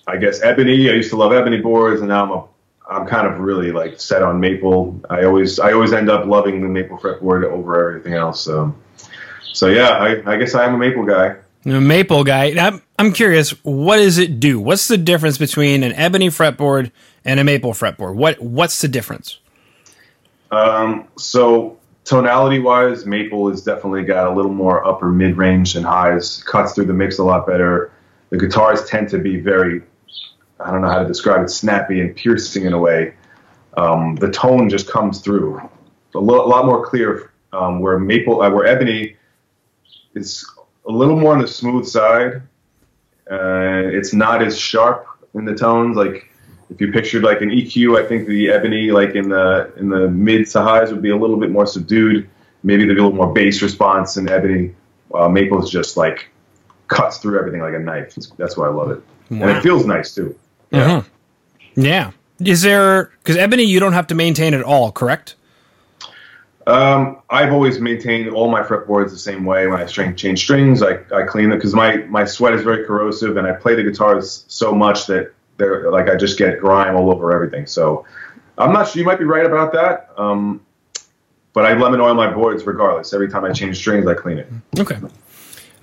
I 0.06 0.16
guess, 0.16 0.42
ebony. 0.42 0.90
I 0.90 0.94
used 0.94 1.10
to 1.10 1.16
love 1.16 1.32
ebony 1.32 1.60
boards, 1.60 2.00
and 2.00 2.08
now 2.08 2.24
I'm 2.24 2.30
a 2.30 2.44
I'm 2.86 3.06
kind 3.06 3.26
of 3.26 3.38
really 3.38 3.72
like 3.72 3.98
set 3.98 4.22
on 4.22 4.40
maple. 4.40 5.00
I 5.08 5.24
always 5.24 5.58
I 5.58 5.72
always 5.72 5.92
end 5.92 6.10
up 6.10 6.26
loving 6.26 6.60
the 6.60 6.68
maple 6.68 6.98
fretboard 6.98 7.44
over 7.44 7.88
everything 7.88 8.14
else. 8.14 8.42
So, 8.42 8.74
so 9.52 9.68
yeah, 9.68 9.90
I, 9.90 10.32
I 10.32 10.36
guess 10.36 10.54
I 10.54 10.66
am 10.66 10.74
a 10.74 10.78
maple 10.78 11.04
guy. 11.04 11.36
Maple 11.64 12.24
guy. 12.24 12.54
I'm, 12.58 12.82
I'm 12.98 13.12
curious, 13.12 13.50
what 13.64 13.96
does 13.96 14.18
it 14.18 14.38
do? 14.38 14.60
What's 14.60 14.88
the 14.88 14.98
difference 14.98 15.38
between 15.38 15.82
an 15.82 15.92
ebony 15.92 16.28
fretboard 16.28 16.92
and 17.24 17.40
a 17.40 17.44
maple 17.44 17.72
fretboard? 17.72 18.14
What 18.14 18.40
What's 18.40 18.80
the 18.80 18.88
difference? 18.88 19.38
Um, 20.50 21.08
so 21.16 21.78
tonality 22.04 22.58
wise, 22.58 23.06
maple 23.06 23.48
has 23.50 23.62
definitely 23.62 24.04
got 24.04 24.26
a 24.26 24.34
little 24.34 24.52
more 24.52 24.86
upper 24.86 25.10
mid 25.10 25.36
range 25.36 25.74
and 25.74 25.84
highs. 25.84 26.42
Cuts 26.44 26.74
through 26.74 26.84
the 26.84 26.92
mix 26.92 27.18
a 27.18 27.24
lot 27.24 27.46
better. 27.46 27.92
The 28.30 28.38
guitars 28.38 28.84
tend 28.84 29.08
to 29.10 29.18
be 29.18 29.40
very, 29.40 29.82
I 30.60 30.70
don't 30.70 30.82
know 30.82 30.88
how 30.88 30.98
to 30.98 31.06
describe 31.06 31.44
it, 31.44 31.48
snappy 31.48 32.00
and 32.00 32.14
piercing 32.14 32.64
in 32.64 32.72
a 32.72 32.78
way. 32.78 33.14
Um, 33.76 34.16
the 34.16 34.30
tone 34.30 34.68
just 34.68 34.88
comes 34.88 35.20
through 35.20 35.58
a, 36.14 36.18
lo- 36.18 36.46
lot 36.46 36.66
more 36.66 36.84
clear. 36.86 37.30
Um, 37.52 37.78
where 37.78 37.98
maple, 38.00 38.42
uh, 38.42 38.50
where 38.50 38.66
ebony 38.66 39.16
is 40.14 40.44
a 40.86 40.92
little 40.92 41.16
more 41.16 41.32
on 41.32 41.40
the 41.40 41.48
smooth 41.48 41.86
side. 41.86 42.42
Uh, 43.30 43.88
it's 43.88 44.12
not 44.12 44.42
as 44.42 44.58
sharp 44.58 45.06
in 45.34 45.44
the 45.44 45.54
tones. 45.54 45.96
Like 45.96 46.30
if 46.70 46.80
you 46.80 46.92
pictured 46.92 47.22
like 47.22 47.40
an 47.40 47.50
EQ, 47.50 48.02
I 48.02 48.06
think 48.06 48.26
the 48.26 48.50
ebony, 48.50 48.90
like 48.90 49.14
in 49.14 49.28
the 49.28 49.72
in 49.76 49.88
the 49.88 50.08
mid 50.08 50.46
to 50.50 50.62
highs, 50.62 50.92
would 50.92 51.02
be 51.02 51.10
a 51.10 51.16
little 51.16 51.36
bit 51.36 51.50
more 51.50 51.66
subdued. 51.66 52.28
Maybe 52.62 52.84
there'd 52.84 52.96
be 52.96 53.00
a 53.00 53.04
little 53.04 53.16
more 53.16 53.32
bass 53.32 53.62
response 53.62 54.16
in 54.16 54.28
ebony. 54.28 54.74
Uh, 55.12 55.28
maple 55.28 55.62
is 55.62 55.70
just 55.70 55.96
like 55.96 56.28
cuts 56.88 57.18
through 57.18 57.38
everything 57.38 57.60
like 57.60 57.74
a 57.74 57.78
knife. 57.78 58.14
That's 58.36 58.56
why 58.56 58.66
I 58.66 58.70
love 58.70 58.90
it, 58.90 59.02
wow. 59.30 59.48
and 59.48 59.50
it 59.56 59.62
feels 59.62 59.86
nice 59.86 60.14
too. 60.14 60.38
Yeah. 60.70 61.02
Mm-hmm. 61.02 61.82
Yeah. 61.82 62.10
Is 62.40 62.62
there 62.62 63.12
because 63.22 63.36
ebony 63.36 63.64
you 63.64 63.80
don't 63.80 63.92
have 63.92 64.08
to 64.08 64.14
maintain 64.14 64.54
at 64.54 64.62
all, 64.62 64.92
correct? 64.92 65.36
Um, 66.66 67.18
I've 67.28 67.52
always 67.52 67.78
maintained 67.78 68.30
all 68.30 68.50
my 68.50 68.62
fretboards 68.62 69.10
the 69.10 69.18
same 69.18 69.44
way. 69.44 69.66
When 69.66 69.80
I 69.80 69.86
change 69.86 70.42
strings, 70.42 70.82
I, 70.82 70.98
I 71.14 71.24
clean 71.24 71.52
it 71.52 71.56
because 71.56 71.74
my, 71.74 71.98
my 72.04 72.24
sweat 72.24 72.54
is 72.54 72.62
very 72.62 72.86
corrosive, 72.86 73.36
and 73.36 73.46
I 73.46 73.52
play 73.52 73.74
the 73.74 73.82
guitars 73.82 74.44
so 74.48 74.74
much 74.74 75.06
that 75.06 75.32
they're 75.56 75.90
like 75.90 76.08
I 76.08 76.16
just 76.16 76.38
get 76.38 76.58
grime 76.60 76.96
all 76.96 77.10
over 77.12 77.32
everything. 77.32 77.66
So 77.66 78.06
I'm 78.58 78.72
not 78.72 78.88
sure. 78.88 79.00
You 79.00 79.06
might 79.06 79.18
be 79.18 79.24
right 79.24 79.46
about 79.46 79.72
that. 79.72 80.10
Um, 80.16 80.64
but 81.52 81.64
I 81.64 81.74
lemon 81.74 82.00
oil 82.00 82.14
my 82.14 82.32
boards 82.32 82.66
regardless. 82.66 83.14
Every 83.14 83.30
time 83.30 83.44
I 83.44 83.52
change 83.52 83.78
strings, 83.78 84.06
I 84.06 84.14
clean 84.14 84.38
it. 84.38 84.48
Okay. 84.78 84.98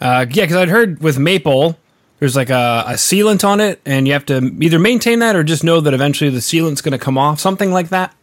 Uh, 0.02 0.26
yeah, 0.30 0.44
because 0.44 0.58
I'd 0.58 0.70
heard 0.70 1.00
with 1.02 1.18
maple, 1.18 1.78
there's 2.20 2.36
like 2.36 2.50
a, 2.50 2.84
a, 2.88 2.94
sealant 2.94 3.48
on 3.48 3.62
it, 3.62 3.80
and 3.86 4.06
you 4.06 4.14
have 4.14 4.26
to 4.26 4.38
either 4.60 4.80
maintain 4.80 5.20
that 5.20 5.36
or 5.36 5.44
just 5.44 5.64
know 5.64 5.80
that 5.80 5.94
eventually 5.94 6.30
the 6.30 6.40
sealant's 6.40 6.82
going 6.82 6.92
to 6.92 6.98
come 6.98 7.18
off, 7.18 7.40
something 7.40 7.72
like 7.72 7.90
that. 7.90 8.14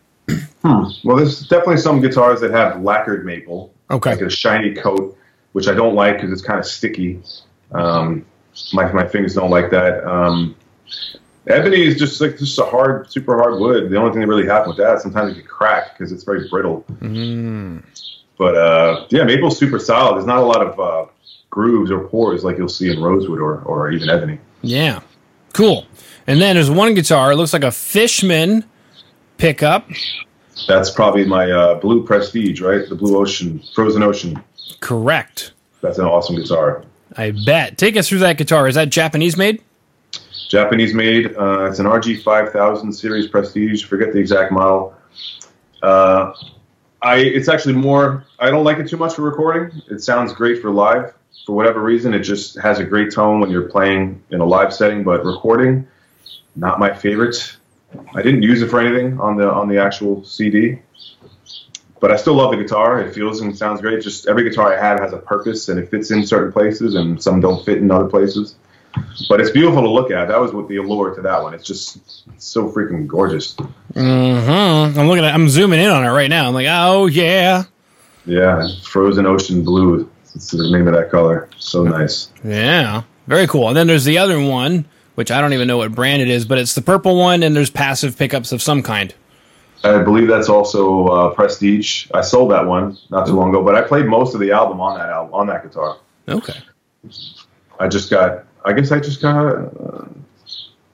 Hmm. 0.63 0.85
Well, 1.05 1.17
there's 1.17 1.41
definitely 1.49 1.79
some 1.79 2.01
guitars 2.01 2.41
that 2.41 2.51
have 2.51 2.83
lacquered 2.83 3.25
maple, 3.25 3.73
okay, 3.91 4.13
like 4.13 4.21
a 4.21 4.31
shiny 4.31 4.75
coat, 4.75 5.17
which 5.53 5.69
I 5.69 5.75
don't 5.75 5.95
like 5.95 6.17
because 6.17 6.33
it's 6.33 6.43
kind 6.43 6.59
of 6.59 6.67
sticky. 6.67 7.21
Um, 7.73 8.27
my 8.73 8.91
my 8.93 9.07
fingers 9.07 9.35
don't 9.35 9.51
like 9.51 9.71
that. 9.71 10.05
Um, 10.05 10.57
ebony 11.47 11.87
is 11.87 11.97
just 11.97 12.21
like 12.21 12.39
just 12.39 12.59
a 12.59 12.65
hard, 12.65 13.11
super 13.11 13.39
hard 13.39 13.61
wood. 13.61 13.91
The 13.91 13.97
only 13.97 14.13
thing 14.13 14.21
that 14.21 14.27
really 14.27 14.47
happens 14.47 14.77
with 14.77 14.87
that, 14.87 15.01
sometimes 15.01 15.33
it 15.33 15.41
can 15.41 15.49
crack 15.49 15.97
because 15.97 16.13
it's 16.13 16.25
very 16.25 16.49
brittle. 16.49 16.85
Mm. 17.01 17.83
But 18.37 18.57
uh, 18.57 19.07
yeah, 19.11 19.25
maple's 19.25 19.59
super 19.59 19.79
solid. 19.79 20.17
There's 20.17 20.27
not 20.27 20.39
a 20.39 20.47
lot 20.47 20.67
of 20.67 20.81
uh, 20.81 21.11
grooves 21.51 21.91
or 21.91 22.07
pores 22.09 22.45
like 22.45 22.59
you'll 22.59 22.69
see 22.69 22.91
in 22.91 23.01
rosewood 23.01 23.41
or 23.41 23.61
or 23.63 23.91
even 23.91 24.09
ebony. 24.11 24.39
Yeah, 24.63 25.01
cool. 25.53 25.87
And 26.27 26.41
then 26.41 26.57
there's 26.57 26.71
one 26.71 26.95
guitar. 26.95 27.33
It 27.33 27.37
looks 27.37 27.53
like 27.53 27.65
a 27.65 27.73
Fishman 27.73 28.65
pickup. 29.39 29.89
That's 30.67 30.91
probably 30.91 31.25
my 31.25 31.51
uh, 31.51 31.75
blue 31.77 32.05
Prestige, 32.05 32.61
right? 32.61 32.89
The 32.89 32.95
blue 32.95 33.17
ocean, 33.17 33.63
frozen 33.75 34.03
ocean. 34.03 34.43
Correct. 34.81 35.53
That's 35.81 35.99
an 35.99 36.05
awesome 36.05 36.37
guitar. 36.37 36.85
I 37.17 37.31
bet. 37.31 37.79
Take 37.79 37.97
us 37.97 38.09
through 38.09 38.19
that 38.19 38.37
guitar. 38.37 38.69
Is 38.69 38.75
that 38.75 38.91
Japanese 38.91 39.37
made? 39.37 39.63
Japanese 40.49 40.95
made. 40.95 41.37
Uh, 41.37 41.65
it's 41.65 41.79
an 41.79 41.87
RG 41.87 42.23
5000 42.23 42.93
series 42.93 43.29
Prestige. 43.29 43.85
Forget 43.85 44.13
the 44.13 44.19
exact 44.19 44.53
model. 44.53 44.95
Uh, 45.83 46.33
I 47.03 47.17
it's 47.17 47.49
actually 47.49 47.75
more. 47.75 48.25
I 48.39 48.51
don't 48.51 48.65
like 48.65 48.79
it 48.79 48.89
too 48.89 48.97
much 48.97 49.15
for 49.15 49.23
recording. 49.23 49.81
It 49.89 50.03
sounds 50.03 50.33
great 50.33 50.61
for 50.61 50.71
live. 50.71 51.15
For 51.47 51.55
whatever 51.55 51.81
reason, 51.83 52.13
it 52.13 52.21
just 52.21 52.59
has 52.59 52.79
a 52.79 52.85
great 52.85 53.13
tone 53.13 53.41
when 53.41 53.51
you're 53.51 53.69
playing 53.69 54.23
in 54.31 54.41
a 54.41 54.45
live 54.45 54.75
setting. 54.75 55.05
But 55.05 55.25
recording, 55.25 55.87
not 56.57 56.81
my 56.81 56.93
favorite. 56.93 57.57
I 58.15 58.23
didn't 58.23 58.43
use 58.43 58.63
it 58.63 58.69
for 58.69 58.81
anything 58.81 59.19
on 59.21 59.37
the 59.37 59.51
on 59.51 59.69
the 59.69 59.79
actual 59.79 60.25
CD, 60.25 60.79
but 62.01 62.11
I 62.13 62.17
still 62.17 62.35
love 62.35 62.51
the 62.51 62.57
guitar. 62.57 63.01
It 63.01 63.15
feels 63.15 63.41
and 63.41 63.57
sounds 63.57 63.81
great. 63.81 64.03
Just 64.03 64.29
every 64.29 64.45
guitar 64.49 64.77
I 64.77 64.81
have 64.81 65.01
has 65.01 65.13
a 65.13 65.19
purpose, 65.19 65.69
and 65.69 65.79
it 65.79 65.91
fits 65.91 66.11
in 66.11 66.27
certain 66.27 66.53
places, 66.53 66.95
and 66.95 67.23
some 67.23 67.41
don't 67.41 67.65
fit 67.65 67.79
in 67.79 67.91
other 67.91 68.07
places. 68.09 68.57
but 69.29 69.41
it's 69.41 69.51
beautiful 69.51 69.83
to 69.83 69.89
look 69.91 70.11
at. 70.11 70.29
That 70.29 70.41
was 70.41 70.53
what 70.53 70.69
the 70.69 70.77
allure 70.77 71.15
to 71.15 71.21
that 71.23 71.43
one. 71.43 71.55
It's 71.55 71.67
just 71.67 71.99
so 72.41 72.71
freaking 72.71 73.07
gorgeous. 73.07 73.55
Mm-hmm. 73.95 74.99
I'm 74.99 75.07
looking 75.09 75.25
at. 75.25 75.35
I'm 75.35 75.49
zooming 75.49 75.81
in 75.81 75.89
on 75.91 76.05
it 76.05 76.11
right 76.11 76.31
now. 76.31 76.49
I'm 76.49 76.55
like, 76.55 76.67
oh 76.69 77.07
yeah, 77.07 77.65
Yeah, 78.27 78.67
frozen 78.83 79.27
ocean 79.27 79.63
blue. 79.65 80.11
It's 80.35 80.51
the 80.51 80.71
name 80.71 80.87
of 80.87 80.95
that 80.95 81.11
color. 81.11 81.49
So 81.59 81.83
nice. 81.85 82.31
yeah, 82.45 83.03
very 83.27 83.47
cool. 83.47 83.69
And 83.69 83.77
then 83.77 83.87
there's 83.87 84.05
the 84.05 84.19
other 84.19 84.41
one, 84.41 84.85
which 85.19 85.33
I 85.33 85.41
don't 85.41 85.53
even 85.53 85.67
know 85.67 85.79
what 85.79 85.91
brand 85.91 86.23
it 86.23 86.29
is, 86.29 86.45
but 86.45 86.59
it's 86.59 86.77
the 86.77 86.81
purple 86.81 87.17
one, 87.17 87.43
and 87.43 87.57
there's 87.57 87.71
passive 87.71 88.17
pickups 88.17 88.53
of 88.53 88.63
some 88.63 88.85
kind. 88.85 89.13
I 89.83 89.99
believe 89.99 90.29
that's 90.29 90.49
also 90.49 91.09
uh, 91.09 91.31
Prestige. 91.31 92.07
I 92.15 92.21
sold 92.21 92.53
that 92.53 92.65
one 92.67 92.97
not 93.11 93.27
too 93.27 93.33
long 93.33 93.49
ago, 93.49 93.65
but 93.65 93.75
I 93.75 93.83
played 93.83 94.07
most 94.07 94.35
of 94.35 94.41
the 94.41 94.53
album 94.53 94.81
on 94.81 94.97
that 94.97 95.09
album 95.09 95.35
on 95.35 95.49
that 95.49 95.65
guitar. 95.65 95.97
Okay. 96.29 96.61
I 97.81 97.89
just 97.89 98.11
got. 98.11 98.45
I 98.65 98.73
guess 98.73 98.93
I 98.93 99.01
just 99.01 99.21
got. 99.21 99.57
Uh, 99.57 100.05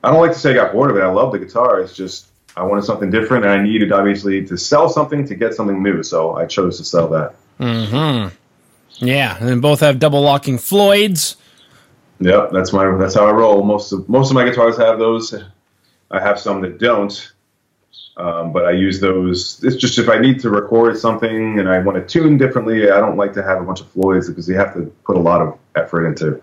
I 0.03 0.11
don't 0.11 0.21
like 0.21 0.33
to 0.33 0.39
say 0.39 0.53
I 0.53 0.55
got 0.55 0.73
bored 0.73 0.91
of 0.91 0.97
it. 0.97 1.03
I 1.03 1.11
love 1.11 1.31
the 1.31 1.39
guitar. 1.39 1.81
It's 1.81 1.95
just 1.95 2.29
I 2.57 2.63
wanted 2.63 2.87
something 2.87 3.11
different, 3.11 3.45
and 3.45 3.53
I 3.53 3.63
needed 3.63 3.93
obviously 3.93 4.47
to 4.47 4.57
sell 4.57 4.89
something 4.89 5.29
to 5.29 5.35
get 5.35 5.53
something 5.53 5.83
new. 5.83 6.03
So 6.03 6.35
I 6.35 6.47
chose 6.47 6.79
to 6.79 6.85
sell 6.85 7.09
that. 7.09 7.35
Mm-hmm. 7.61 9.05
Yeah, 9.05 9.37
and 9.39 9.47
then 9.47 9.61
both 9.61 9.81
have 9.81 9.99
double 9.99 10.23
locking 10.23 10.57
Floyds. 10.57 11.37
Yep, 12.21 12.51
that's 12.53 12.73
my. 12.73 12.97
That's 12.97 13.15
how 13.15 13.27
I 13.27 13.33
roll. 13.33 13.63
Most 13.65 13.93
of 13.93 14.09
most 14.09 14.31
of 14.31 14.35
my 14.35 14.45
guitars 14.45 14.77
have 14.79 14.99
those. 14.99 15.35
I 16.11 16.21
have 16.21 16.39
some 16.39 16.61
that 16.63 16.79
don't. 16.79 17.33
Um, 18.17 18.53
but 18.53 18.65
I 18.65 18.71
use 18.71 19.01
those. 19.01 19.63
It's 19.65 19.75
just 19.75 19.99
if 19.99 20.09
I 20.09 20.19
need 20.19 20.39
to 20.41 20.51
record 20.51 20.97
something 20.97 21.59
and 21.59 21.69
I 21.69 21.81
want 21.81 21.99
to 21.99 22.07
tune 22.07 22.39
differently, 22.39 22.89
I 22.91 22.99
don't 23.01 23.17
like 23.17 23.33
to 23.33 23.43
have 23.43 23.61
a 23.61 23.65
bunch 23.65 23.81
of 23.81 23.89
Floyds 23.89 24.29
because 24.29 24.49
you 24.49 24.55
have 24.55 24.73
to 24.75 24.83
put 25.05 25.17
a 25.17 25.21
lot 25.21 25.43
of 25.43 25.59
effort 25.75 26.07
into 26.07 26.41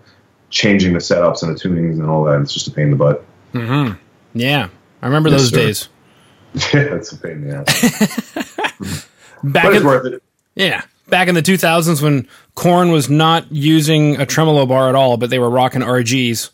changing 0.50 0.92
the 0.92 0.98
setups 0.98 1.42
and 1.42 1.56
the 1.56 1.58
tunings 1.58 1.94
and 1.98 2.10
all 2.10 2.24
that. 2.24 2.42
It's 2.42 2.52
just 2.52 2.68
a 2.68 2.70
pain 2.70 2.84
in 2.86 2.90
the 2.90 2.96
butt. 2.96 3.24
Mm-hmm. 3.54 3.94
Yeah, 4.38 4.68
I 5.00 5.06
remember 5.06 5.30
Yes, 5.30 5.40
those 5.40 5.50
sir. 5.50 5.56
days. 5.56 5.88
yeah, 6.74 6.94
it's 6.96 7.12
a 7.12 7.16
pain 7.16 7.32
in 7.32 7.48
the 7.48 7.56
ass. 7.56 9.08
Back 9.44 9.64
but 9.64 9.74
it's 9.74 9.84
worth 9.84 10.04
it. 10.06 10.22
yeah, 10.54 10.82
back 11.08 11.28
in 11.28 11.34
the 11.34 11.42
2000s 11.42 12.02
when 12.02 12.28
Korn 12.54 12.90
was 12.90 13.08
not 13.10 13.50
using 13.52 14.20
a 14.20 14.26
tremolo 14.26 14.66
bar 14.66 14.88
at 14.88 14.94
all, 14.94 15.16
but 15.16 15.30
they 15.30 15.38
were 15.38 15.50
rocking 15.50 15.82
RGs. 15.82 16.50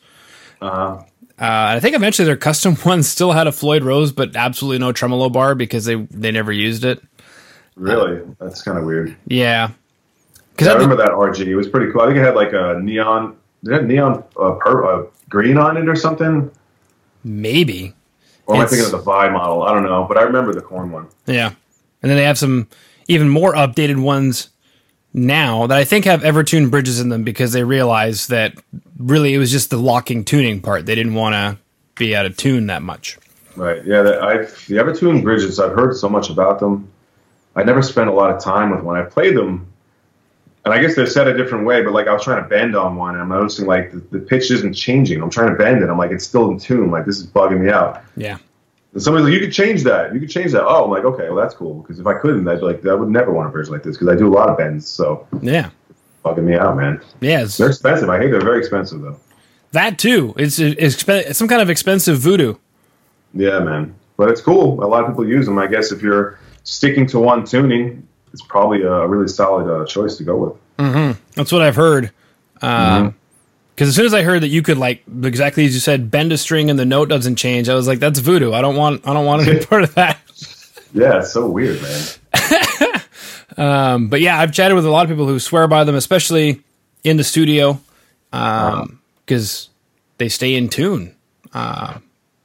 Uh, 0.60 1.02
Uh, 1.40 1.76
I 1.76 1.80
think 1.80 1.94
eventually 1.94 2.26
their 2.26 2.36
custom 2.36 2.76
ones 2.84 3.08
still 3.08 3.30
had 3.30 3.46
a 3.46 3.52
Floyd 3.52 3.84
Rose, 3.84 4.10
but 4.10 4.34
absolutely 4.34 4.78
no 4.80 4.90
tremolo 4.90 5.28
bar 5.28 5.54
because 5.54 5.84
they 5.84 5.94
they 5.94 6.32
never 6.32 6.50
used 6.50 6.84
it. 6.84 7.00
really, 7.76 8.20
that's 8.40 8.60
kind 8.62 8.76
of 8.76 8.84
weird. 8.84 9.16
Yeah, 9.28 9.70
because 10.50 10.66
I 10.66 10.72
remember 10.72 10.96
that 10.96 11.10
RG. 11.10 11.46
It 11.46 11.54
was 11.54 11.68
pretty 11.68 11.92
cool. 11.92 12.00
I 12.00 12.06
think 12.06 12.18
it 12.18 12.24
had 12.24 12.34
like 12.34 12.52
a 12.52 12.80
neon. 12.82 13.36
Did 13.62 13.72
it 13.72 13.76
have 13.76 13.84
neon 13.86 14.24
uh, 14.36 14.52
per, 14.52 14.84
uh, 14.84 15.06
green 15.28 15.58
on 15.58 15.76
it 15.76 15.88
or 15.88 15.94
something? 15.94 16.50
maybe 17.24 17.94
Or 18.46 18.56
am 18.56 18.62
I 18.62 18.66
thinking 18.66 18.86
of 18.86 18.92
the 18.92 18.98
Vi 18.98 19.28
model? 19.30 19.62
I 19.62 19.72
don't 19.72 19.84
know, 19.84 20.04
but 20.08 20.16
I 20.16 20.22
remember 20.22 20.52
the 20.54 20.60
Korn 20.60 20.90
one. 20.90 21.06
Yeah. 21.26 21.52
And 22.02 22.10
then 22.10 22.16
they 22.16 22.24
have 22.24 22.38
some 22.38 22.68
even 23.08 23.28
more 23.28 23.54
updated 23.54 24.00
ones 24.00 24.50
now 25.14 25.66
that 25.66 25.76
I 25.76 25.84
think 25.84 26.04
have 26.04 26.22
Evertune 26.22 26.70
bridges 26.70 27.00
in 27.00 27.08
them 27.08 27.24
because 27.24 27.52
they 27.52 27.64
realized 27.64 28.30
that 28.30 28.54
really 28.98 29.34
it 29.34 29.38
was 29.38 29.50
just 29.50 29.70
the 29.70 29.78
locking 29.78 30.24
tuning 30.24 30.60
part. 30.60 30.86
They 30.86 30.94
didn't 30.94 31.14
want 31.14 31.32
to 31.34 31.58
be 31.96 32.14
out 32.14 32.26
of 32.26 32.36
tune 32.36 32.66
that 32.66 32.82
much. 32.82 33.18
Right. 33.56 33.84
Yeah. 33.84 34.02
That 34.02 34.22
I've 34.22 34.66
the 34.66 34.76
Evertune 34.76 35.22
bridges. 35.22 35.58
I've 35.58 35.72
heard 35.72 35.96
so 35.96 36.08
much 36.08 36.30
about 36.30 36.60
them. 36.60 36.88
I 37.56 37.64
never 37.64 37.82
spent 37.82 38.08
a 38.08 38.12
lot 38.12 38.30
of 38.30 38.40
time 38.42 38.70
with 38.70 38.84
one. 38.84 38.96
I 38.96 39.02
played 39.02 39.36
them, 39.36 39.66
and 40.64 40.72
I 40.72 40.80
guess 40.80 40.94
they're 40.94 41.06
set 41.06 41.26
a 41.26 41.36
different 41.36 41.66
way. 41.66 41.82
But 41.82 41.92
like 41.92 42.06
I 42.06 42.12
was 42.12 42.22
trying 42.22 42.42
to 42.42 42.48
bend 42.48 42.76
on 42.76 42.94
one, 42.94 43.14
and 43.14 43.22
I'm 43.22 43.28
noticing 43.30 43.66
like 43.66 43.90
the, 43.90 43.98
the 43.98 44.20
pitch 44.20 44.50
isn't 44.52 44.74
changing. 44.74 45.20
I'm 45.20 45.30
trying 45.30 45.50
to 45.50 45.56
bend 45.56 45.82
it. 45.82 45.88
I'm 45.88 45.98
like 45.98 46.12
it's 46.12 46.24
still 46.24 46.50
in 46.50 46.60
tune. 46.60 46.90
Like 46.90 47.04
this 47.04 47.18
is 47.18 47.26
bugging 47.26 47.60
me 47.60 47.70
out. 47.70 48.04
Yeah. 48.16 48.38
And 48.94 49.02
somebody's 49.02 49.24
like, 49.26 49.34
you 49.34 49.40
could 49.40 49.52
change 49.52 49.82
that. 49.84 50.14
You 50.14 50.20
could 50.20 50.30
change 50.30 50.52
that. 50.52 50.64
Oh, 50.64 50.84
I'm 50.84 50.90
like, 50.90 51.04
okay, 51.04 51.28
well 51.28 51.36
that's 51.36 51.54
cool. 51.54 51.74
Because 51.82 52.00
if 52.00 52.06
I 52.06 52.14
couldn't, 52.14 52.48
I'd 52.48 52.60
be 52.60 52.66
like, 52.66 52.84
I 52.86 52.94
would 52.94 53.10
never 53.10 53.32
want 53.32 53.48
a 53.48 53.52
version 53.52 53.72
like 53.72 53.82
this 53.82 53.96
because 53.96 54.08
I 54.08 54.16
do 54.16 54.26
a 54.28 54.34
lot 54.34 54.48
of 54.48 54.56
bends. 54.56 54.88
So 54.88 55.26
Yeah. 55.42 55.70
fucking 56.22 56.44
me 56.44 56.56
out, 56.56 56.76
man. 56.76 57.00
Yeah. 57.20 57.44
They're 57.44 57.68
expensive. 57.68 58.08
I 58.08 58.18
hate 58.18 58.30
they're 58.30 58.40
very 58.40 58.58
expensive 58.58 59.00
though. 59.02 59.18
that 59.72 59.98
too. 59.98 60.34
It's, 60.38 60.58
it's 60.58 61.04
some 61.36 61.48
kind 61.48 61.60
of 61.62 61.68
expensive 61.70 62.18
voodoo. 62.18 62.54
Yeah, 63.34 63.58
man. 63.60 63.94
But 64.16 64.30
it's 64.30 64.40
cool. 64.40 64.82
A 64.82 64.86
lot 64.86 65.04
of 65.04 65.10
people 65.10 65.28
use 65.28 65.44
them. 65.46 65.58
I 65.58 65.66
guess 65.66 65.92
if 65.92 66.00
you're 66.02 66.38
sticking 66.64 67.06
to 67.08 67.18
one 67.20 67.44
tuning, 67.44 68.08
it's 68.32 68.42
probably 68.42 68.82
a 68.82 69.06
really 69.06 69.28
solid 69.28 69.70
uh, 69.70 69.84
choice 69.86 70.16
to 70.16 70.24
go 70.24 70.36
with. 70.78 71.16
That's 71.34 71.52
what 71.52 71.62
I've 71.62 71.76
heard. 71.76 72.10
Because 72.54 73.02
Mm-hmm. 73.02 73.16
As 73.86 73.94
soon 73.94 74.06
as 74.06 74.14
I 74.14 74.22
heard 74.22 74.42
that 74.42 74.48
you 74.48 74.62
could 74.62 74.78
like 74.78 75.04
exactly 75.22 75.64
as 75.64 75.74
you 75.74 75.80
said, 75.80 76.10
bend 76.10 76.32
a 76.32 76.38
string 76.38 76.68
and 76.68 76.78
the 76.78 76.84
note 76.84 77.08
doesn't 77.08 77.36
change, 77.36 77.68
I 77.68 77.74
was 77.74 77.86
like, 77.86 78.00
"That's 78.00 78.18
voodoo. 78.18 78.52
I 78.52 78.60
don't 78.60 78.74
want. 78.74 79.06
I 79.06 79.14
don't 79.14 79.24
want 79.24 79.46
any 79.46 79.64
part 79.64 79.84
of 79.84 79.94
that." 79.94 80.18
Yeah, 80.92 81.20
it's 81.20 81.32
so 81.32 81.48
weird, 81.48 81.80
man. 81.80 82.04
Um, 83.58 84.08
but 84.08 84.20
yeah, 84.20 84.38
I've 84.38 84.52
chatted 84.52 84.76
with 84.76 84.86
a 84.86 84.90
lot 84.90 85.04
of 85.04 85.10
people 85.10 85.26
who 85.26 85.40
swear 85.40 85.66
by 85.66 85.82
them, 85.82 85.96
especially 85.96 86.62
in 87.02 87.16
the 87.16 87.24
studio, 87.24 87.80
because 88.30 89.68
they 90.18 90.28
stay 90.28 90.54
in 90.54 90.68
tune 90.68 91.14
uh, 91.52 91.98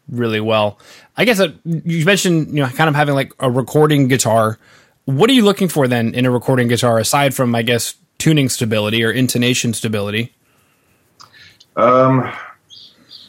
really 0.09 0.41
well. 0.41 0.79
I 1.15 1.25
guess 1.25 1.37
that 1.37 1.53
you 1.63 2.03
mentioned, 2.03 2.47
you 2.47 2.63
know, 2.63 2.67
kind 2.67 2.89
of 2.89 2.95
having 2.95 3.13
like 3.13 3.31
a 3.39 3.49
recording 3.49 4.07
guitar. 4.07 4.57
What 5.05 5.29
are 5.29 5.33
you 5.33 5.45
looking 5.45 5.67
for 5.67 5.87
then 5.87 6.15
in 6.15 6.25
a 6.25 6.31
recording 6.31 6.67
guitar, 6.67 6.97
aside 6.97 7.35
from, 7.35 7.53
I 7.53 7.61
guess, 7.61 7.93
tuning 8.17 8.49
stability 8.49 9.03
or 9.03 9.11
intonation 9.11 9.73
stability? 9.73 10.33
Um, 11.75 12.31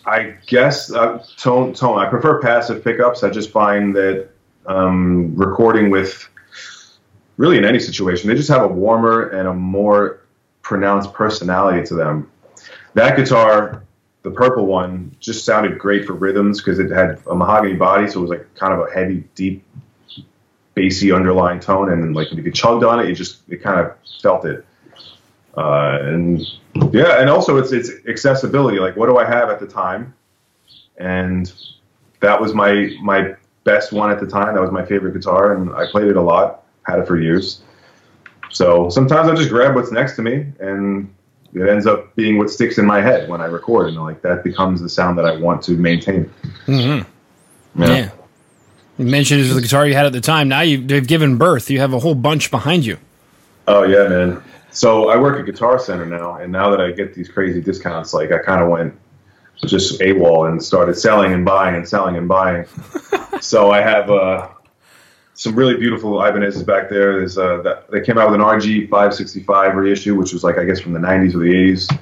I 0.07 0.35
guess 0.47 0.93
uh, 0.93 1.25
tone 1.37 1.73
tone. 1.73 1.99
I 1.99 2.09
prefer 2.09 2.41
passive 2.41 2.85
pickups. 2.85 3.23
I 3.23 3.31
just 3.31 3.51
find 3.51 3.95
that 3.97 4.29
um, 4.67 5.35
recording 5.35 5.91
with 5.91 6.29
really 7.37 7.59
in 7.59 7.65
any 7.65 7.79
situation, 7.79 8.29
they 8.29 8.35
just 8.35 8.51
have 8.51 8.63
a 8.63 8.69
warmer 8.69 9.29
and 9.31 9.49
a 9.49 9.55
more 9.55 10.21
pronounced 10.63 11.13
personality 11.13 11.87
to 11.87 11.95
them. 11.95 12.31
That 12.95 13.17
guitar, 13.17 13.83
the 14.23 14.31
purple 14.31 14.67
one, 14.67 15.15
just 15.21 15.45
sounded 15.45 15.79
great 15.79 16.07
for 16.07 16.13
rhythms 16.13 16.61
because 16.61 16.79
it 16.79 16.91
had 16.91 17.21
a 17.29 17.35
mahogany 17.35 17.75
body, 17.75 18.09
so 18.09 18.21
it 18.21 18.23
was 18.23 18.31
like 18.31 18.55
kind 18.55 18.73
of 18.73 18.87
a 18.87 18.91
heavy, 18.93 19.25
deep, 19.35 19.65
bassy 20.75 21.13
underlying 21.13 21.61
tone, 21.61 21.91
and 21.93 22.03
then 22.03 22.13
like 22.13 22.31
if 22.33 22.45
you 22.45 22.53
chugged 22.53 22.85
on 22.85 23.01
it, 23.01 23.09
you 23.09 23.15
just 23.15 23.41
it 23.49 23.63
kind 23.63 23.81
of 23.81 23.95
felt 24.23 24.45
it. 24.45 24.65
Uh, 25.57 25.99
and 26.03 26.41
yeah, 26.93 27.21
and 27.21 27.31
also 27.31 27.57
it's 27.57 27.73
it's 27.73 27.91
accessibility. 28.09 28.79
Like, 28.79 28.97
what 28.97 29.07
do 29.07 29.17
I 29.19 29.25
have 29.25 29.49
at 29.51 29.61
the 29.61 29.67
time? 29.67 30.15
And 30.99 31.53
that 32.21 32.41
was 32.41 32.55
my 32.55 32.95
my 33.01 33.35
best 33.65 33.93
one 33.93 34.11
at 34.11 34.21
the 34.21 34.27
time. 34.27 34.55
That 34.55 34.61
was 34.61 34.73
my 34.73 34.85
favorite 34.85 35.15
guitar, 35.15 35.55
and 35.55 35.73
I 35.75 35.87
played 35.91 36.09
it 36.09 36.17
a 36.17 36.23
lot. 36.23 36.65
Had 36.83 36.99
it 36.99 37.07
for 37.07 37.19
years. 37.19 37.63
So 38.51 38.89
sometimes 38.91 39.29
I 39.29 39.35
just 39.35 39.49
grab 39.49 39.75
what's 39.75 39.91
next 39.91 40.17
to 40.17 40.23
me, 40.23 40.47
and 40.61 41.13
it 41.55 41.69
ends 41.69 41.87
up 41.87 42.15
being 42.15 42.37
what 42.39 42.51
sticks 42.51 42.79
in 42.79 42.87
my 42.87 43.01
head 43.01 43.29
when 43.29 43.41
I 43.41 43.47
record, 43.47 43.89
and 43.89 43.97
like 43.97 44.23
that 44.23 44.45
becomes 44.45 44.81
the 44.81 44.89
sound 44.89 45.19
that 45.19 45.25
I 45.25 45.37
want 45.37 45.63
to 45.65 45.73
maintain. 45.73 46.31
Mm-hmm. 46.67 47.83
Yeah. 47.83 48.11
You 48.99 49.07
mentioned 49.07 49.41
it 49.41 49.45
was 49.45 49.55
the 49.57 49.63
guitar 49.63 49.87
you 49.87 49.95
had 49.95 50.07
at 50.07 50.13
the 50.13 50.21
time. 50.21 50.49
Now 50.49 50.61
you've 50.61 50.87
they've 50.87 51.07
given 51.07 51.37
birth. 51.37 51.71
You 51.71 51.81
have 51.81 51.93
a 51.93 51.99
whole 51.99 52.15
bunch 52.15 52.51
behind 52.51 52.87
you. 52.87 52.99
Oh 53.67 53.83
yeah, 53.83 54.09
man. 54.09 54.43
So 54.75 55.09
I 55.09 55.17
work 55.17 55.39
at 55.39 55.47
Guitar 55.47 55.79
Center 55.79 56.05
now, 56.05 56.35
and 56.35 56.51
now 56.51 56.71
that 56.71 56.81
I 56.81 56.91
get 56.91 57.15
these 57.15 57.29
crazy 57.29 57.61
discounts, 57.61 58.13
like 58.13 58.33
I 58.33 58.39
kind 58.39 58.61
of 58.61 58.69
went 58.69 58.99
just 59.65 60.01
AWOL 60.01 60.51
and 60.51 60.61
started 60.61 60.99
selling 60.99 61.33
and 61.33 61.45
buying 61.45 61.77
and 61.77 61.89
selling 61.89 62.17
and 62.17 62.27
buying. 62.27 62.67
so 63.41 63.71
I 63.71 63.81
have 63.83 64.11
uh, 64.11 64.49
some 65.35 65.55
really 65.55 65.77
beautiful 65.77 66.21
Ibanez's 66.21 66.65
back 66.65 66.91
there. 66.91 67.19
There's 67.19 67.39
uh, 67.39 67.63
that 67.63 67.89
they 67.93 68.01
came 68.01 68.19
out 68.19 68.33
with 68.33 68.41
an 68.41 68.45
RG 68.45 68.89
565 68.91 69.77
reissue, 69.77 70.17
which 70.17 70.33
was 70.33 70.43
like 70.43 70.59
I 70.59 70.65
guess 70.65 70.81
from 70.81 70.93
the 70.93 70.99
90s 70.99 71.37
or 71.37 71.39
the 71.39 71.53
80s. 71.53 71.99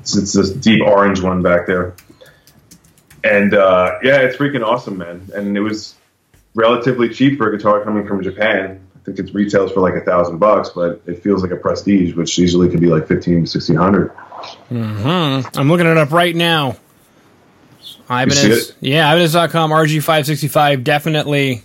It's, 0.00 0.16
it's 0.16 0.32
this 0.32 0.50
deep 0.50 0.82
orange 0.84 1.20
one 1.20 1.42
back 1.42 1.68
there, 1.68 1.94
and 3.22 3.54
uh, 3.54 3.98
yeah, 4.02 4.22
it's 4.22 4.36
freaking 4.36 4.66
awesome, 4.66 4.98
man. 4.98 5.30
And 5.36 5.56
it 5.56 5.60
was 5.60 5.94
relatively 6.56 7.10
cheap 7.10 7.38
for 7.38 7.52
a 7.52 7.56
guitar 7.56 7.84
coming 7.84 8.08
from 8.08 8.24
Japan. 8.24 8.87
I 9.08 9.14
think 9.14 9.28
it 9.28 9.34
retails 9.34 9.72
for 9.72 9.80
like 9.80 9.94
a 9.94 10.00
thousand 10.04 10.38
bucks, 10.38 10.70
but 10.70 11.00
it 11.06 11.22
feels 11.22 11.42
like 11.42 11.50
a 11.50 11.56
prestige, 11.56 12.14
which 12.14 12.36
usually 12.38 12.68
could 12.68 12.80
be 12.80 12.86
like 12.88 13.06
fifteen, 13.06 13.46
sixteen 13.46 13.76
hundred. 13.76 14.12
Mm-hmm. 14.70 15.58
I'm 15.58 15.68
looking 15.68 15.86
it 15.86 15.96
up 15.96 16.10
right 16.12 16.34
now. 16.36 16.76
Ibanez, 18.10 18.74
yeah, 18.80 19.10
Ibanez.com 19.12 19.70
RG565. 19.70 20.82
Definitely, 20.84 21.62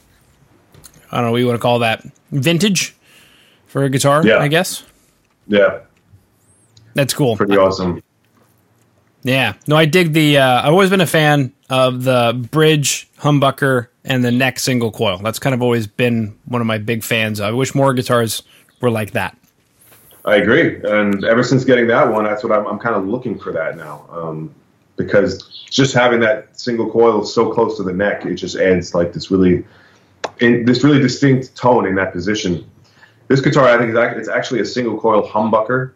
I 1.11 1.17
don't 1.17 1.25
know 1.25 1.31
what 1.31 1.37
you 1.37 1.47
want 1.47 1.57
to 1.57 1.61
call 1.61 1.79
that. 1.79 2.03
Vintage 2.31 2.95
for 3.67 3.83
a 3.83 3.89
guitar, 3.89 4.25
Yeah. 4.25 4.37
I 4.37 4.47
guess. 4.47 4.83
Yeah, 5.47 5.79
That's 6.93 7.13
cool. 7.13 7.35
pretty 7.35 7.57
awesome. 7.57 8.01
Yeah. 9.23 9.53
No, 9.67 9.75
I 9.75 9.85
dig 9.85 10.13
the. 10.13 10.37
Uh, 10.37 10.61
I've 10.61 10.71
always 10.71 10.89
been 10.89 11.01
a 11.01 11.07
fan 11.07 11.53
of 11.73 12.03
the 12.03 12.47
bridge 12.51 13.09
humbucker 13.17 13.87
and 14.05 14.23
the 14.23 14.31
neck 14.31 14.59
single 14.59 14.91
coil. 14.91 15.17
That's 15.17 15.39
kind 15.39 15.55
of 15.55 15.61
always 15.63 15.87
been 15.87 16.37
one 16.45 16.61
of 16.61 16.67
my 16.67 16.77
big 16.77 17.03
fans. 17.03 17.39
I 17.39 17.49
wish 17.49 17.73
more 17.73 17.95
guitars 17.95 18.43
were 18.79 18.91
like 18.91 19.11
that. 19.11 19.35
I 20.23 20.35
agree, 20.35 20.79
and 20.83 21.25
ever 21.25 21.43
since 21.43 21.65
getting 21.65 21.87
that 21.87 22.11
one, 22.11 22.25
that's 22.25 22.43
what 22.43 22.53
I'm, 22.53 22.67
I'm 22.67 22.77
kind 22.77 22.95
of 22.95 23.07
looking 23.07 23.39
for 23.39 23.51
that 23.53 23.75
now. 23.75 24.05
Um, 24.11 24.53
because 24.97 25.65
just 25.69 25.95
having 25.95 26.19
that 26.19 26.57
single 26.57 26.91
coil 26.91 27.25
so 27.25 27.51
close 27.51 27.75
to 27.77 27.83
the 27.83 27.91
neck, 27.91 28.23
it 28.25 28.35
just 28.35 28.55
adds 28.55 28.93
like 28.93 29.11
this 29.11 29.31
really, 29.31 29.65
in, 30.39 30.65
this 30.65 30.83
really 30.83 30.99
distinct 30.99 31.55
tone 31.55 31.87
in 31.87 31.95
that 31.95 32.13
position. 32.13 32.69
This 33.29 33.41
guitar, 33.41 33.67
I 33.67 33.79
think, 33.79 33.89
is 33.89 33.97
it's 34.19 34.29
actually 34.29 34.59
a 34.59 34.65
single 34.65 34.99
coil 34.99 35.27
humbucker, 35.27 35.93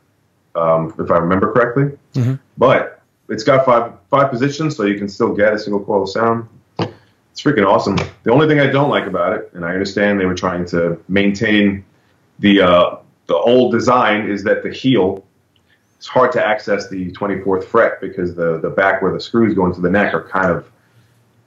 um, 0.56 0.94
if 0.98 1.12
I 1.12 1.18
remember 1.18 1.54
correctly. 1.54 1.98
Mm-hmm. 2.16 2.36
But 2.58 2.97
it's 3.30 3.44
got 3.44 3.66
five 3.66 3.94
five 4.10 4.30
positions, 4.30 4.76
so 4.76 4.84
you 4.84 4.98
can 4.98 5.10
still 5.10 5.34
get 5.34 5.54
a 5.54 5.60
single 5.60 5.84
coil 5.84 6.08
sound. 6.08 6.48
It's 6.80 7.42
freaking 7.42 7.68
awesome. 7.68 7.98
The 8.24 8.32
only 8.32 8.48
thing 8.48 8.60
I 8.60 8.68
don't 8.68 8.90
like 8.90 9.06
about 9.06 9.34
it, 9.34 9.52
and 9.54 9.64
I 9.64 9.74
understand 9.74 10.20
they 10.20 10.26
were 10.26 10.36
trying 10.36 10.66
to 10.68 11.00
maintain 11.08 11.86
the 12.40 12.62
uh, 12.62 12.98
the 13.28 13.36
old 13.36 13.72
design, 13.72 14.30
is 14.30 14.44
that 14.44 14.64
the 14.64 14.72
heel 14.72 15.24
it's 15.98 16.08
hard 16.08 16.32
to 16.34 16.46
access 16.46 16.88
the 16.90 17.12
24th 17.12 17.66
fret 17.66 18.00
because 18.00 18.36
the, 18.36 18.60
the 18.60 18.70
back 18.70 19.02
where 19.02 19.12
the 19.12 19.20
screws 19.20 19.56
go 19.56 19.66
into 19.66 19.82
the 19.82 19.90
neck 19.90 20.14
are 20.14 20.28
kind 20.28 20.52
of 20.52 20.70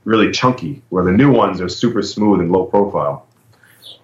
really 0.05 0.31
chunky, 0.33 0.83
where 0.89 1.05
the 1.05 1.13
new 1.13 1.31
ones 1.31 1.61
are 1.61 1.69
super 1.69 2.03
smooth 2.03 2.41
and 2.41 2.51
low 2.51 2.65
profile. 2.65 3.27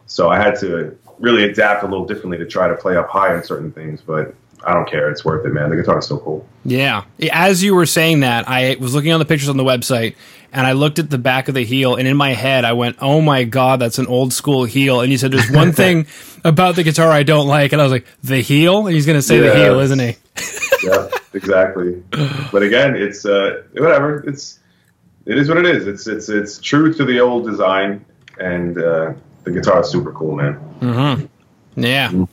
So 0.07 0.29
I 0.31 0.39
had 0.39 0.59
to 0.61 0.97
really 1.19 1.45
adapt 1.45 1.83
a 1.83 1.87
little 1.87 2.07
differently 2.07 2.39
to 2.39 2.47
try 2.47 2.69
to 2.69 2.77
play 2.77 2.97
up 2.97 3.09
high 3.09 3.35
on 3.35 3.43
certain 3.43 3.73
things, 3.73 4.01
but 4.01 4.35
I 4.65 4.75
don't 4.75 4.89
care. 4.89 5.11
It's 5.11 5.25
worth 5.25 5.47
it, 5.47 5.51
man. 5.51 5.71
The 5.71 5.77
guitar 5.77 5.99
is 5.99 6.07
so 6.07 6.19
cool. 6.19 6.47
Yeah. 6.65 7.05
As 7.33 7.63
you 7.63 7.75
were 7.75 7.87
saying 7.87 8.21
that, 8.21 8.49
I 8.49 8.77
was 8.81 8.95
looking 8.95 9.13
on 9.13 9.21
the 9.21 9.25
pictures 9.25 9.49
on 9.49 9.57
the 9.57 9.65
website 9.65 10.17
and 10.57 10.67
I 10.67 10.73
looked 10.73 10.99
at 10.99 11.11
the 11.11 11.19
back 11.19 11.49
of 11.49 11.55
the 11.55 11.65
heel, 11.65 11.97
and 11.97 12.09
in 12.09 12.17
my 12.17 12.33
head, 12.33 12.65
I 12.65 12.73
went, 12.73 12.97
"Oh 13.01 13.21
my 13.21 13.45
god, 13.45 13.79
that's 13.79 13.99
an 13.99 14.07
old 14.07 14.33
school 14.33 14.65
heel." 14.65 15.03
And 15.03 15.11
he 15.11 15.19
said, 15.19 15.31
"There's 15.31 15.51
one 15.51 15.73
thing 15.83 16.07
about 16.45 16.77
the 16.77 16.83
guitar 16.83 17.11
I 17.11 17.25
don't 17.25 17.47
like," 17.47 17.73
and 17.73 17.81
I 17.81 17.85
was 17.85 17.93
like, 17.93 18.07
"The 18.25 18.41
heel?" 18.41 18.87
And 18.87 18.95
he's 18.95 19.05
going 19.05 19.19
to 19.19 19.23
say 19.23 19.37
yeah. 19.37 19.51
the 19.51 19.55
heel, 19.55 19.81
isn't 19.81 19.99
he? 19.99 20.17
yeah, 20.83 21.09
exactly. 21.35 22.03
But 22.51 22.63
again, 22.63 22.97
it's 22.97 23.27
uh, 23.27 23.65
whatever. 23.73 24.27
It's 24.27 24.59
it 25.27 25.37
is 25.37 25.49
what 25.49 25.59
it 25.59 25.67
is. 25.67 25.87
It's 25.87 26.07
it's 26.07 26.31
it's 26.31 26.59
true 26.59 26.93
to 26.95 27.05
the 27.05 27.21
old 27.21 27.47
design, 27.47 28.05
and 28.41 28.79
uh, 28.79 29.13
the 29.45 29.51
guitar 29.51 29.83
is 29.83 29.91
super 29.91 30.13
cool, 30.13 30.37
man. 30.37 30.55
Mm-hmm. 30.81 31.83
Yeah. 31.83 32.09
Mm-hmm. 32.09 32.25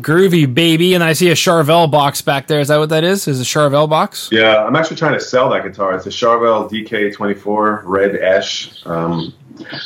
Groovy 0.00 0.52
baby, 0.52 0.94
and 0.94 1.04
I 1.04 1.12
see 1.12 1.30
a 1.30 1.34
Charvel 1.34 1.90
box 1.90 2.22
back 2.22 2.46
there. 2.46 2.60
Is 2.60 2.68
that 2.68 2.78
what 2.78 2.88
that 2.88 3.04
is? 3.04 3.28
Is 3.28 3.40
a 3.40 3.44
Charvel 3.44 3.88
box? 3.88 4.28
Yeah, 4.32 4.64
I'm 4.64 4.76
actually 4.76 4.96
trying 4.96 5.14
to 5.14 5.20
sell 5.20 5.50
that 5.50 5.62
guitar. 5.62 5.94
It's 5.94 6.06
a 6.06 6.10
Charvel 6.10 6.70
DK24 6.70 7.82
Red 7.84 8.16
Ash. 8.16 8.84
Um, 8.86 9.34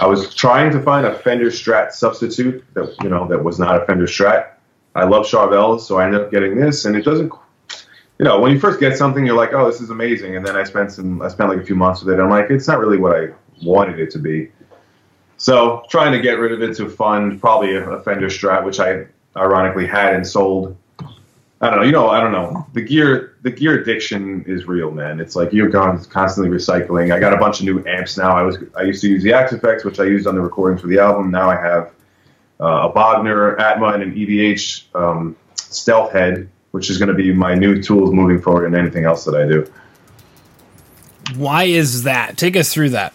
I 0.01 0.07
was 0.07 0.35
trying 0.35 0.71
to 0.73 0.83
find 0.83 1.07
a 1.07 1.19
Fender 1.19 1.51
Strat 1.51 1.93
substitute 1.93 2.65
that 2.75 2.95
you 3.03 3.09
know 3.09 3.27
that 3.29 3.43
was 3.43 3.59
not 3.59 3.83
a 3.83 3.87
Fender 3.87 4.07
Strat. 4.07 4.53
I 4.95 5.05
love 5.05 5.27
Charvel, 5.27 5.81
so 5.81 5.99
I 5.99 6.05
ended 6.05 6.21
up 6.21 6.31
getting 6.31 6.57
this, 6.57 6.85
and 6.85 6.97
it 6.97 7.05
doesn't. 7.05 7.33
You 8.19 8.25
know, 8.25 8.41
when 8.41 8.51
you 8.51 8.59
first 8.59 8.81
get 8.81 8.97
something, 8.97 9.27
you're 9.27 9.37
like, 9.37 9.53
"Oh, 9.53 9.67
this 9.71 9.81
is 9.81 9.91
amazing," 9.91 10.37
and 10.37 10.47
then 10.47 10.57
I 10.57 10.65
spent 10.65 10.93
some. 10.93 11.21
I 11.21 11.29
spent 11.29 11.51
like 11.51 11.59
a 11.59 11.65
few 11.65 11.77
months 11.77 12.03
with 12.03 12.11
it. 12.11 12.15
And 12.15 12.23
I'm 12.23 12.31
like, 12.31 12.51
it's 12.51 12.69
not 12.69 12.79
really 12.79 12.99
what 12.99 13.15
I 13.15 13.29
wanted 13.63 14.01
it 14.01 14.11
to 14.13 14.19
be. 14.19 14.51
So 15.37 15.85
trying 15.91 16.13
to 16.13 16.21
get 16.21 16.39
rid 16.39 16.53
of 16.53 16.63
it 16.63 16.77
to 16.77 16.89
fund 16.89 17.41
probably 17.41 17.77
a 17.77 18.01
Fender 18.01 18.29
Strat, 18.29 18.65
which 18.65 18.81
I 18.81 19.07
ironically 19.37 19.87
had 19.87 20.15
and 20.15 20.27
sold. 20.27 20.77
I 21.61 21.71
don't 21.71 21.81
know. 21.81 21.85
You 21.85 21.93
know, 21.93 22.09
I 22.09 22.21
don't 22.21 22.33
know. 22.33 22.67
The 22.75 22.83
gear, 22.83 23.37
the 23.43 23.51
gear 23.51 23.81
addiction 23.81 24.45
is 24.47 24.67
real, 24.67 24.91
man. 24.91 25.21
It's 25.21 25.35
like 25.35 25.53
you're 25.53 25.71
constantly 25.71 26.51
recycling. 26.51 27.15
I 27.15 27.19
got 27.19 27.33
a 27.33 27.39
bunch 27.39 27.61
of 27.61 27.67
new 27.67 27.85
amps 27.87 28.19
now. 28.19 28.37
I 28.37 28.43
was 28.43 28.59
I 28.77 28.83
used 28.83 29.01
to 29.03 29.09
use 29.09 29.23
the 29.23 29.33
Axe-Fx, 29.33 29.85
which 29.85 29.99
I 29.99 30.05
used 30.05 30.27
on 30.27 30.35
the 30.35 30.41
recordings 30.41 30.83
for 30.83 30.89
the 30.89 30.99
album. 30.99 31.31
Now 31.31 31.49
I 31.49 31.57
have 31.57 31.93
uh, 32.61 32.89
a 32.89 32.93
Bogner, 32.93 33.59
Atma, 33.59 33.89
and 33.89 34.03
an 34.03 34.15
EVH 34.15 34.95
um, 34.95 35.37
Stealth 35.55 36.13
Head, 36.13 36.49
which 36.73 36.91
is 36.91 36.99
going 36.99 37.09
to 37.09 37.15
be 37.15 37.33
my 37.33 37.55
new 37.55 37.83
tools 37.83 38.13
moving 38.13 38.41
forward, 38.41 38.67
and 38.67 38.77
anything 38.77 39.05
else 39.05 39.25
that 39.25 39.35
I 39.35 39.47
do. 39.47 39.71
Why 41.37 41.65
is 41.65 42.05
that? 42.05 42.37
Take 42.37 42.57
us 42.57 42.73
through 42.73 42.91
that. 42.91 43.15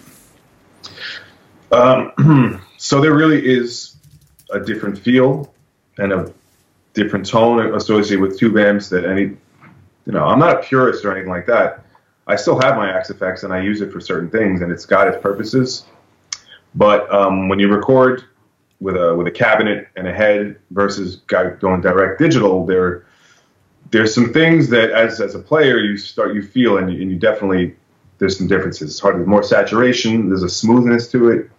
Um, 1.72 2.62
so 2.78 3.00
there 3.00 3.14
really 3.14 3.46
is 3.46 3.96
a 4.52 4.60
different 4.60 4.98
feel 4.98 5.54
and 5.98 6.12
a 6.14 6.34
different 6.94 7.26
tone 7.26 7.74
associated 7.76 8.22
with 8.22 8.38
tube 8.38 8.58
amps 8.58 8.90
that 8.90 9.06
any, 9.06 9.24
you 10.06 10.12
know, 10.12 10.26
I'm 10.26 10.40
not 10.40 10.58
a 10.58 10.64
purist 10.64 11.06
or 11.06 11.12
anything 11.12 11.30
like 11.30 11.46
that. 11.48 11.86
I 12.28 12.36
still 12.36 12.60
have 12.62 12.76
my 12.76 12.90
Axe-Fx 12.92 13.44
and 13.44 13.54
I 13.54 13.62
use 13.62 13.82
it 13.82 13.92
for 13.92 14.00
certain 14.00 14.30
things 14.30 14.62
and 14.62 14.72
it's 14.72 14.86
got 14.86 15.08
its 15.08 15.22
purposes. 15.22 15.86
But 16.76 17.12
um, 17.14 17.50
when 17.50 17.60
you 17.60 17.68
record 17.68 18.24
with 18.80 18.96
a 18.96 19.14
with 19.16 19.28
a 19.28 19.32
cabinet 19.32 19.88
and 19.96 20.08
a 20.08 20.14
head 20.14 20.58
versus 20.72 21.18
going 21.28 21.82
direct 21.82 22.20
digital, 22.20 22.66
there 22.66 23.06
there's 23.92 24.14
some 24.14 24.32
things 24.32 24.70
that 24.70 24.92
as 24.92 25.20
as 25.20 25.36
a 25.36 25.40
player 25.40 25.78
you 25.80 25.98
start 25.98 26.34
you 26.34 26.42
feel 26.42 26.78
and 26.78 26.92
you, 26.92 27.02
and 27.02 27.12
you 27.12 27.18
definitely 27.18 27.76
there's 28.18 28.38
some 28.38 28.48
differences. 28.48 28.92
It's 28.92 29.00
hard. 29.00 29.16
There's 29.16 29.28
more 29.28 29.44
saturation. 29.44 30.30
There's 30.30 30.44
a 30.44 30.50
smoothness 30.50 31.10
to 31.12 31.30
it 31.30 31.50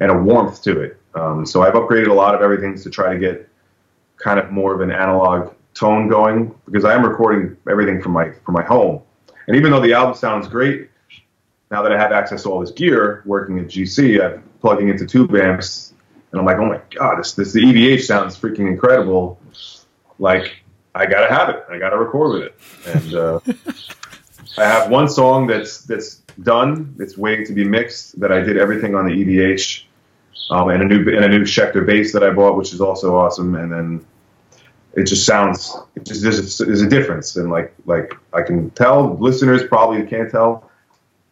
and 0.00 0.10
a 0.10 0.18
warmth 0.18 0.62
to 0.64 0.80
it. 0.80 1.00
Um, 1.18 1.44
so 1.44 1.62
I've 1.62 1.74
upgraded 1.74 2.08
a 2.08 2.14
lot 2.14 2.34
of 2.34 2.42
everything 2.42 2.78
to 2.78 2.90
try 2.90 3.12
to 3.12 3.18
get 3.18 3.48
kind 4.16 4.38
of 4.38 4.50
more 4.50 4.74
of 4.74 4.80
an 4.80 4.90
analog 4.90 5.52
tone 5.74 6.08
going 6.08 6.54
because 6.66 6.84
I 6.84 6.94
am 6.94 7.04
recording 7.04 7.56
everything 7.68 8.00
from 8.00 8.12
my 8.12 8.30
from 8.44 8.54
my 8.54 8.62
home. 8.62 9.02
And 9.46 9.56
even 9.56 9.70
though 9.70 9.80
the 9.80 9.94
album 9.94 10.14
sounds 10.14 10.46
great, 10.48 10.90
now 11.70 11.82
that 11.82 11.92
I 11.92 11.98
have 11.98 12.12
access 12.12 12.42
to 12.44 12.50
all 12.50 12.60
this 12.60 12.70
gear 12.70 13.22
working 13.24 13.58
at 13.58 13.66
GC, 13.66 14.22
I'm 14.22 14.42
plugging 14.60 14.88
into 14.88 15.06
tube 15.06 15.34
amps, 15.34 15.94
and 16.30 16.40
I'm 16.40 16.46
like, 16.46 16.58
oh 16.58 16.66
my 16.66 16.80
god, 16.90 17.18
this 17.18 17.32
this 17.34 17.52
the 17.52 17.62
EVH 17.62 18.02
sounds 18.02 18.38
freaking 18.38 18.68
incredible. 18.68 19.40
Like 20.18 20.62
I 20.94 21.06
gotta 21.06 21.32
have 21.32 21.48
it. 21.48 21.64
I 21.70 21.78
gotta 21.78 21.98
record 21.98 22.34
with 22.34 22.42
it. 22.42 22.94
And 22.94 23.14
uh, 23.14 23.40
I 24.58 24.64
have 24.64 24.90
one 24.90 25.08
song 25.08 25.46
that's 25.46 25.82
that's 25.82 26.16
done. 26.42 26.94
It's 26.98 27.16
waiting 27.16 27.46
to 27.46 27.52
be 27.52 27.64
mixed. 27.64 28.20
That 28.20 28.30
I 28.30 28.40
did 28.40 28.56
everything 28.56 28.94
on 28.94 29.06
the 29.06 29.12
EVH 29.12 29.84
um, 30.50 30.70
and 30.70 30.82
a 30.82 30.84
new 30.84 31.00
and 31.14 31.24
a 31.24 31.28
new 31.28 31.42
Schecter 31.42 31.84
bass 31.84 32.12
that 32.12 32.22
I 32.22 32.30
bought, 32.30 32.56
which 32.56 32.72
is 32.72 32.80
also 32.80 33.16
awesome. 33.16 33.54
And 33.54 33.72
then 33.72 34.06
it 34.94 35.04
just 35.04 35.26
sounds 35.26 35.76
it 35.94 36.04
just 36.04 36.22
there's 36.22 36.60
a, 36.60 36.64
there's 36.64 36.82
a 36.82 36.88
difference, 36.88 37.36
and 37.36 37.50
like 37.50 37.74
like 37.86 38.14
I 38.32 38.42
can 38.42 38.70
tell 38.70 39.14
listeners 39.16 39.62
probably 39.64 40.04
can't 40.06 40.30
tell. 40.30 40.70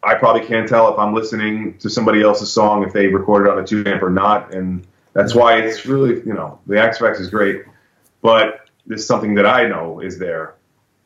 I 0.03 0.15
probably 0.15 0.45
can't 0.45 0.69
tell 0.69 0.93
if 0.93 0.99
I'm 0.99 1.13
listening 1.13 1.77
to 1.79 1.89
somebody 1.89 2.21
else's 2.21 2.51
song 2.51 2.83
if 2.83 2.93
they 2.93 3.07
recorded 3.07 3.51
on 3.51 3.59
a 3.59 3.65
tube 3.65 3.87
amp 3.87 4.03
or 4.03 4.09
not, 4.09 4.53
and 4.53 4.85
that's 5.13 5.33
why 5.33 5.57
it's 5.57 5.85
really 5.85 6.21
you 6.25 6.33
know 6.33 6.59
the 6.67 6.79
Axe-Fx 6.79 7.19
is 7.19 7.29
great, 7.29 7.63
but 8.21 8.69
there's 8.85 9.05
something 9.05 9.33
that 9.35 9.45
I 9.45 9.67
know 9.67 9.99
is 9.99 10.19
there, 10.19 10.55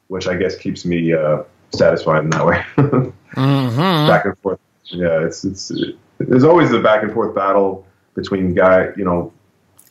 which 0.08 0.28
I 0.28 0.36
guess 0.36 0.56
keeps 0.56 0.86
me 0.86 1.14
uh, 1.14 1.44
satisfied 1.74 2.26
in 2.26 2.30
that 2.32 2.46
way. 2.46 2.64
mm-hmm. 2.78 4.08
Back 4.08 4.26
and 4.26 4.38
forth. 4.40 4.60
Yeah, 4.84 5.26
it's 5.26 5.46
it's 5.46 5.72
it, 5.72 5.98
there's 6.20 6.44
always 6.44 6.70
the 6.70 6.80
back 6.80 7.02
and 7.02 7.14
forth 7.14 7.34
battle 7.34 7.88
between 8.14 8.54
guy, 8.54 8.90
you 8.96 9.06
know, 9.06 9.34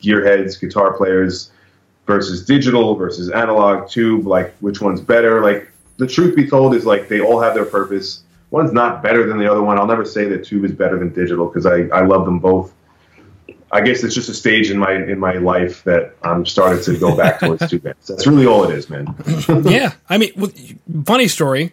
gearheads, 0.01 0.59
guitar 0.59 0.95
players 0.97 1.51
versus 2.05 2.45
digital 2.45 2.95
versus 2.95 3.29
analog 3.29 3.89
tube. 3.89 4.27
Like 4.27 4.55
which 4.59 4.81
one's 4.81 5.01
better? 5.01 5.41
Like 5.41 5.71
the 5.97 6.07
truth 6.07 6.35
be 6.35 6.47
told 6.47 6.75
is 6.75 6.85
like 6.85 7.07
they 7.07 7.21
all 7.21 7.39
have 7.41 7.53
their 7.53 7.65
purpose. 7.65 8.23
One's 8.49 8.73
not 8.73 9.01
better 9.01 9.25
than 9.27 9.37
the 9.37 9.49
other 9.49 9.61
one. 9.61 9.77
I'll 9.77 9.87
never 9.87 10.03
say 10.03 10.25
that 10.25 10.45
tube 10.45 10.65
is 10.65 10.73
better 10.73 10.99
than 10.99 11.13
digital 11.13 11.47
because 11.47 11.65
I, 11.65 11.83
I 11.97 12.05
love 12.05 12.25
them 12.25 12.39
both. 12.39 12.73
I 13.73 13.79
guess 13.79 14.03
it's 14.03 14.13
just 14.13 14.27
a 14.27 14.33
stage 14.33 14.69
in 14.69 14.77
my 14.77 14.93
in 14.93 15.17
my 15.17 15.33
life 15.33 15.85
that 15.85 16.15
I'm 16.23 16.45
starting 16.45 16.83
to 16.83 16.99
go 16.99 17.15
back 17.15 17.39
towards 17.39 17.69
tube. 17.69 17.83
That's 17.83 18.27
really 18.27 18.45
all 18.45 18.69
it 18.69 18.75
is, 18.75 18.89
man. 18.89 19.15
yeah, 19.63 19.93
I 20.09 20.17
mean, 20.17 20.33
funny 21.05 21.29
story 21.29 21.71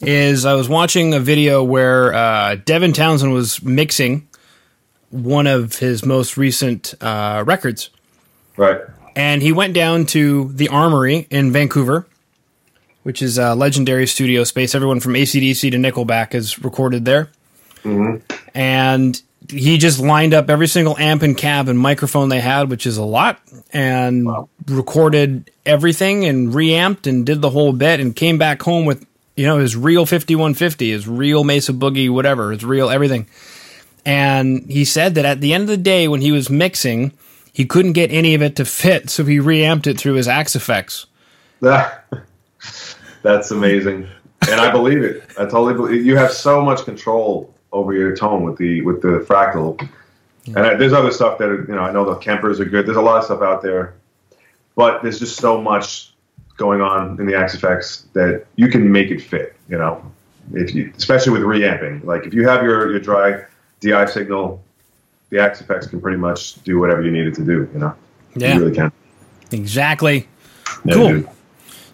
is 0.00 0.44
I 0.44 0.54
was 0.54 0.68
watching 0.68 1.14
a 1.14 1.20
video 1.20 1.62
where 1.62 2.12
uh, 2.12 2.56
Devin 2.56 2.92
Townsend 2.92 3.32
was 3.32 3.62
mixing 3.62 4.27
one 5.10 5.46
of 5.46 5.78
his 5.78 6.04
most 6.04 6.36
recent 6.36 6.94
uh, 7.00 7.42
records. 7.46 7.90
Right. 8.56 8.80
And 9.16 9.42
he 9.42 9.52
went 9.52 9.74
down 9.74 10.06
to 10.06 10.52
the 10.52 10.68
Armory 10.68 11.26
in 11.30 11.50
Vancouver, 11.50 12.06
which 13.02 13.22
is 13.22 13.38
a 13.38 13.54
legendary 13.54 14.06
studio 14.06 14.44
space. 14.44 14.74
Everyone 14.74 15.00
from 15.00 15.14
ACDC 15.14 15.70
to 15.70 15.76
Nickelback 15.76 16.32
has 16.32 16.62
recorded 16.62 17.04
there. 17.04 17.30
Mm-hmm. 17.82 18.18
And 18.54 19.20
he 19.50 19.78
just 19.78 19.98
lined 19.98 20.34
up 20.34 20.50
every 20.50 20.66
single 20.66 20.96
amp 20.98 21.22
and 21.22 21.36
cab 21.36 21.68
and 21.68 21.78
microphone 21.78 22.28
they 22.28 22.40
had, 22.40 22.70
which 22.70 22.86
is 22.86 22.96
a 22.96 23.04
lot, 23.04 23.40
and 23.72 24.26
wow. 24.26 24.48
recorded 24.66 25.50
everything 25.64 26.24
and 26.24 26.54
reamped 26.54 27.06
and 27.06 27.24
did 27.24 27.40
the 27.40 27.50
whole 27.50 27.72
bit 27.72 28.00
and 28.00 28.14
came 28.14 28.38
back 28.38 28.62
home 28.62 28.84
with, 28.84 29.06
you 29.36 29.46
know, 29.46 29.58
his 29.58 29.74
real 29.76 30.04
5150, 30.04 30.90
his 30.90 31.08
real 31.08 31.44
Mesa 31.44 31.72
Boogie, 31.72 32.10
whatever, 32.10 32.52
his 32.52 32.64
real 32.64 32.90
everything. 32.90 33.26
And 34.08 34.64
he 34.70 34.86
said 34.86 35.16
that 35.16 35.26
at 35.26 35.42
the 35.42 35.52
end 35.52 35.64
of 35.64 35.68
the 35.68 35.76
day, 35.76 36.08
when 36.08 36.22
he 36.22 36.32
was 36.32 36.48
mixing, 36.48 37.12
he 37.52 37.66
couldn't 37.66 37.92
get 37.92 38.10
any 38.10 38.34
of 38.34 38.40
it 38.40 38.56
to 38.56 38.64
fit, 38.64 39.10
so 39.10 39.22
he 39.22 39.38
reamped 39.38 39.86
it 39.86 40.00
through 40.00 40.14
his 40.14 40.26
Axe-Fx. 40.26 41.04
That's 43.22 43.50
amazing, 43.50 44.08
and 44.48 44.60
I 44.62 44.70
believe 44.70 45.02
it. 45.02 45.24
I 45.38 45.42
totally 45.44 45.74
believe 45.74 46.06
you 46.06 46.16
have 46.16 46.32
so 46.32 46.62
much 46.62 46.86
control 46.86 47.54
over 47.70 47.92
your 47.92 48.16
tone 48.16 48.44
with 48.44 48.56
the 48.56 48.80
with 48.80 49.02
the 49.02 49.26
fractal. 49.28 49.78
And 50.46 50.58
I, 50.58 50.74
there's 50.76 50.94
other 50.94 51.10
stuff 51.10 51.36
that 51.36 51.66
you 51.68 51.74
know 51.74 51.82
I 51.82 51.92
know 51.92 52.06
the 52.06 52.18
Kempers 52.18 52.60
are 52.60 52.64
good. 52.64 52.86
There's 52.86 52.96
a 52.96 53.02
lot 53.02 53.18
of 53.18 53.24
stuff 53.24 53.42
out 53.42 53.60
there, 53.60 53.92
but 54.74 55.02
there's 55.02 55.18
just 55.18 55.36
so 55.36 55.60
much 55.60 56.14
going 56.56 56.80
on 56.80 57.20
in 57.20 57.26
the 57.26 57.34
Axe-Fx 57.34 58.04
that 58.14 58.46
you 58.56 58.68
can 58.68 58.90
make 58.90 59.10
it 59.10 59.20
fit. 59.20 59.54
You 59.68 59.76
know, 59.76 60.02
if 60.54 60.74
you, 60.74 60.94
especially 60.96 61.32
with 61.32 61.42
reamping. 61.42 62.06
Like 62.06 62.24
if 62.24 62.32
you 62.32 62.48
have 62.48 62.62
your 62.62 62.90
your 62.90 63.00
dry 63.00 63.44
DI 63.80 64.06
signal, 64.06 64.62
the 65.30 65.38
Axe-Fx 65.40 65.90
can 65.90 66.00
pretty 66.00 66.16
much 66.18 66.62
do 66.64 66.78
whatever 66.78 67.02
you 67.02 67.10
need 67.10 67.26
it 67.26 67.34
to 67.34 67.44
do. 67.44 67.68
You 67.72 67.78
know, 67.80 67.94
Yeah. 68.36 68.54
you 68.54 68.60
really 68.60 68.74
can. 68.74 68.92
Exactly. 69.52 70.26
Yeah, 70.84 70.94
Cool. 70.94 71.08
dude. 71.08 71.28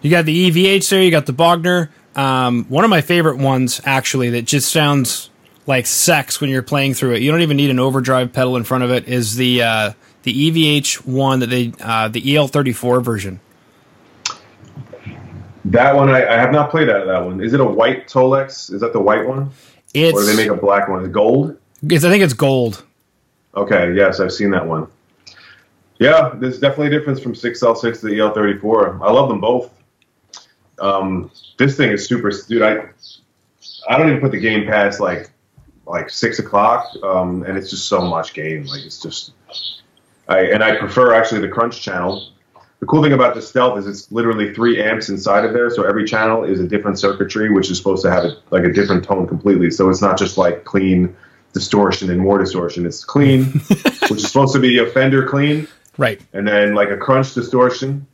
You 0.01 0.11
got 0.11 0.25
the 0.25 0.33
EVH 0.51 0.89
there. 0.89 1.01
You 1.01 1.11
got 1.11 1.25
the 1.25 1.33
Bogner. 1.33 1.89
Um, 2.15 2.65
one 2.69 2.83
of 2.83 2.89
my 2.89 3.01
favorite 3.01 3.37
ones, 3.37 3.81
actually, 3.85 4.29
that 4.31 4.43
just 4.45 4.71
sounds 4.71 5.29
like 5.67 5.85
sex 5.87 6.39
when 6.39 6.49
you're 6.49 6.61
playing 6.61 6.93
through 6.93 7.13
it. 7.13 7.21
You 7.21 7.31
don't 7.31 7.41
even 7.41 7.57
need 7.57 7.69
an 7.71 7.79
overdrive 7.79 8.31
pedal 8.33 8.55
in 8.55 8.63
front 8.63 8.83
of 8.83 8.91
it. 8.91 9.07
Is 9.07 9.35
the 9.35 9.63
uh, 9.63 9.91
the 10.23 10.31
EVH 10.51 11.05
one 11.05 11.39
that 11.39 11.47
they 11.49 11.73
uh, 11.81 12.07
the 12.07 12.21
EL34 12.21 13.03
version? 13.03 13.39
That 15.65 15.95
one 15.95 16.09
I, 16.09 16.25
I 16.27 16.33
have 16.37 16.51
not 16.51 16.69
played 16.69 16.89
out 16.89 17.01
of 17.01 17.07
that 17.07 17.25
one. 17.25 17.41
Is 17.41 17.53
it 17.53 17.59
a 17.59 17.65
white 17.65 18.07
Tolex? 18.07 18.71
Is 18.71 18.81
that 18.81 18.93
the 18.93 18.99
white 19.01 19.25
one, 19.27 19.49
It's 19.93 20.15
or 20.15 20.21
do 20.21 20.27
they 20.27 20.35
make 20.35 20.51
a 20.55 20.55
black 20.59 20.87
one? 20.87 21.01
Is 21.03 21.09
gold? 21.09 21.57
It's 21.83 22.03
I 22.03 22.09
think 22.09 22.23
it's 22.23 22.33
gold. 22.33 22.83
Okay, 23.55 23.93
yes, 23.93 24.19
I've 24.19 24.33
seen 24.33 24.51
that 24.51 24.65
one. 24.65 24.87
Yeah, 25.99 26.33
there's 26.35 26.59
definitely 26.59 26.87
a 26.87 26.99
difference 26.99 27.21
from 27.21 27.33
6L6 27.33 28.01
to 28.01 28.07
the 28.07 28.13
EL34. 28.13 29.01
I 29.01 29.11
love 29.11 29.29
them 29.29 29.39
both. 29.39 29.71
Um, 30.79 31.31
this 31.57 31.77
thing 31.77 31.91
is 31.91 32.05
super, 32.05 32.31
dude. 32.47 32.61
I 32.61 32.89
I 33.87 33.97
don't 33.97 34.09
even 34.09 34.19
put 34.19 34.31
the 34.31 34.39
gain 34.39 34.65
past 34.65 34.99
like 34.99 35.29
like 35.85 36.09
six 36.09 36.39
o'clock, 36.39 36.87
um, 37.03 37.43
and 37.43 37.57
it's 37.57 37.69
just 37.69 37.87
so 37.87 38.01
much 38.01 38.33
gain. 38.33 38.65
Like 38.65 38.83
it's 38.83 39.01
just, 39.01 39.33
I 40.27 40.45
and 40.47 40.63
I 40.63 40.75
prefer 40.75 41.13
actually 41.13 41.41
the 41.41 41.49
Crunch 41.49 41.81
channel. 41.81 42.31
The 42.81 42.85
cool 42.87 43.01
thing 43.01 43.13
about 43.13 43.35
the 43.35 43.41
Stealth 43.41 43.79
is 43.79 43.87
it's 43.87 44.11
literally 44.11 44.53
three 44.53 44.83
amps 44.83 45.07
inside 45.07 45.45
of 45.45 45.53
there, 45.53 45.69
so 45.69 45.83
every 45.83 46.05
channel 46.05 46.43
is 46.43 46.59
a 46.59 46.67
different 46.67 46.99
circuitry, 46.99 47.49
which 47.49 47.71
is 47.71 47.77
supposed 47.77 48.03
to 48.03 48.11
have 48.11 48.25
a, 48.25 48.37
like 48.51 48.65
a 48.65 48.71
different 48.71 49.05
tone 49.05 49.27
completely. 49.27 49.71
So 49.71 49.89
it's 49.89 50.01
not 50.01 50.17
just 50.17 50.37
like 50.37 50.65
clean 50.65 51.15
distortion 51.55 52.11
and 52.11 52.19
more 52.19 52.37
distortion. 52.37 52.85
It's 52.85 53.03
clean, 53.03 53.45
which 54.09 54.11
is 54.11 54.27
supposed 54.27 54.53
to 54.53 54.59
be 54.59 54.77
a 54.77 54.85
Fender 54.85 55.27
clean, 55.27 55.67
Right. 55.97 56.21
and 56.33 56.45
then 56.47 56.75
like 56.75 56.89
a 56.89 56.97
crunch 56.97 57.33
distortion, 57.33 58.05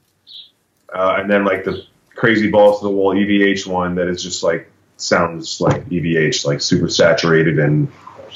uh, 0.94 1.16
and 1.20 1.30
then 1.30 1.44
like 1.44 1.66
the 1.66 1.84
crazy 2.16 2.50
balls 2.50 2.80
to 2.80 2.86
the 2.86 2.92
wall 2.92 3.16
EVH 3.16 3.66
one 3.68 3.96
that 3.96 4.08
is 4.08 4.22
just 4.24 4.44
like 4.44 4.72
sounds 4.98 5.60
like 5.60 5.84
EVH, 5.90 6.46
like 6.46 6.62
super 6.62 6.88
saturated 6.88 7.58
and 7.60 7.90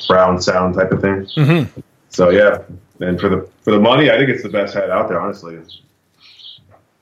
brown 0.07 0.41
sound 0.41 0.73
type 0.75 0.91
of 0.91 1.01
thing. 1.01 1.25
Mm-hmm. 1.37 1.79
So 2.09 2.31
yeah, 2.31 2.63
and 2.99 3.19
for 3.19 3.29
the 3.29 3.47
for 3.61 3.71
the 3.71 3.79
money, 3.79 4.09
I 4.09 4.17
think 4.17 4.29
it's 4.29 4.43
the 4.43 4.49
best 4.49 4.73
head 4.73 4.89
out 4.89 5.07
there, 5.07 5.21
honestly. 5.21 5.59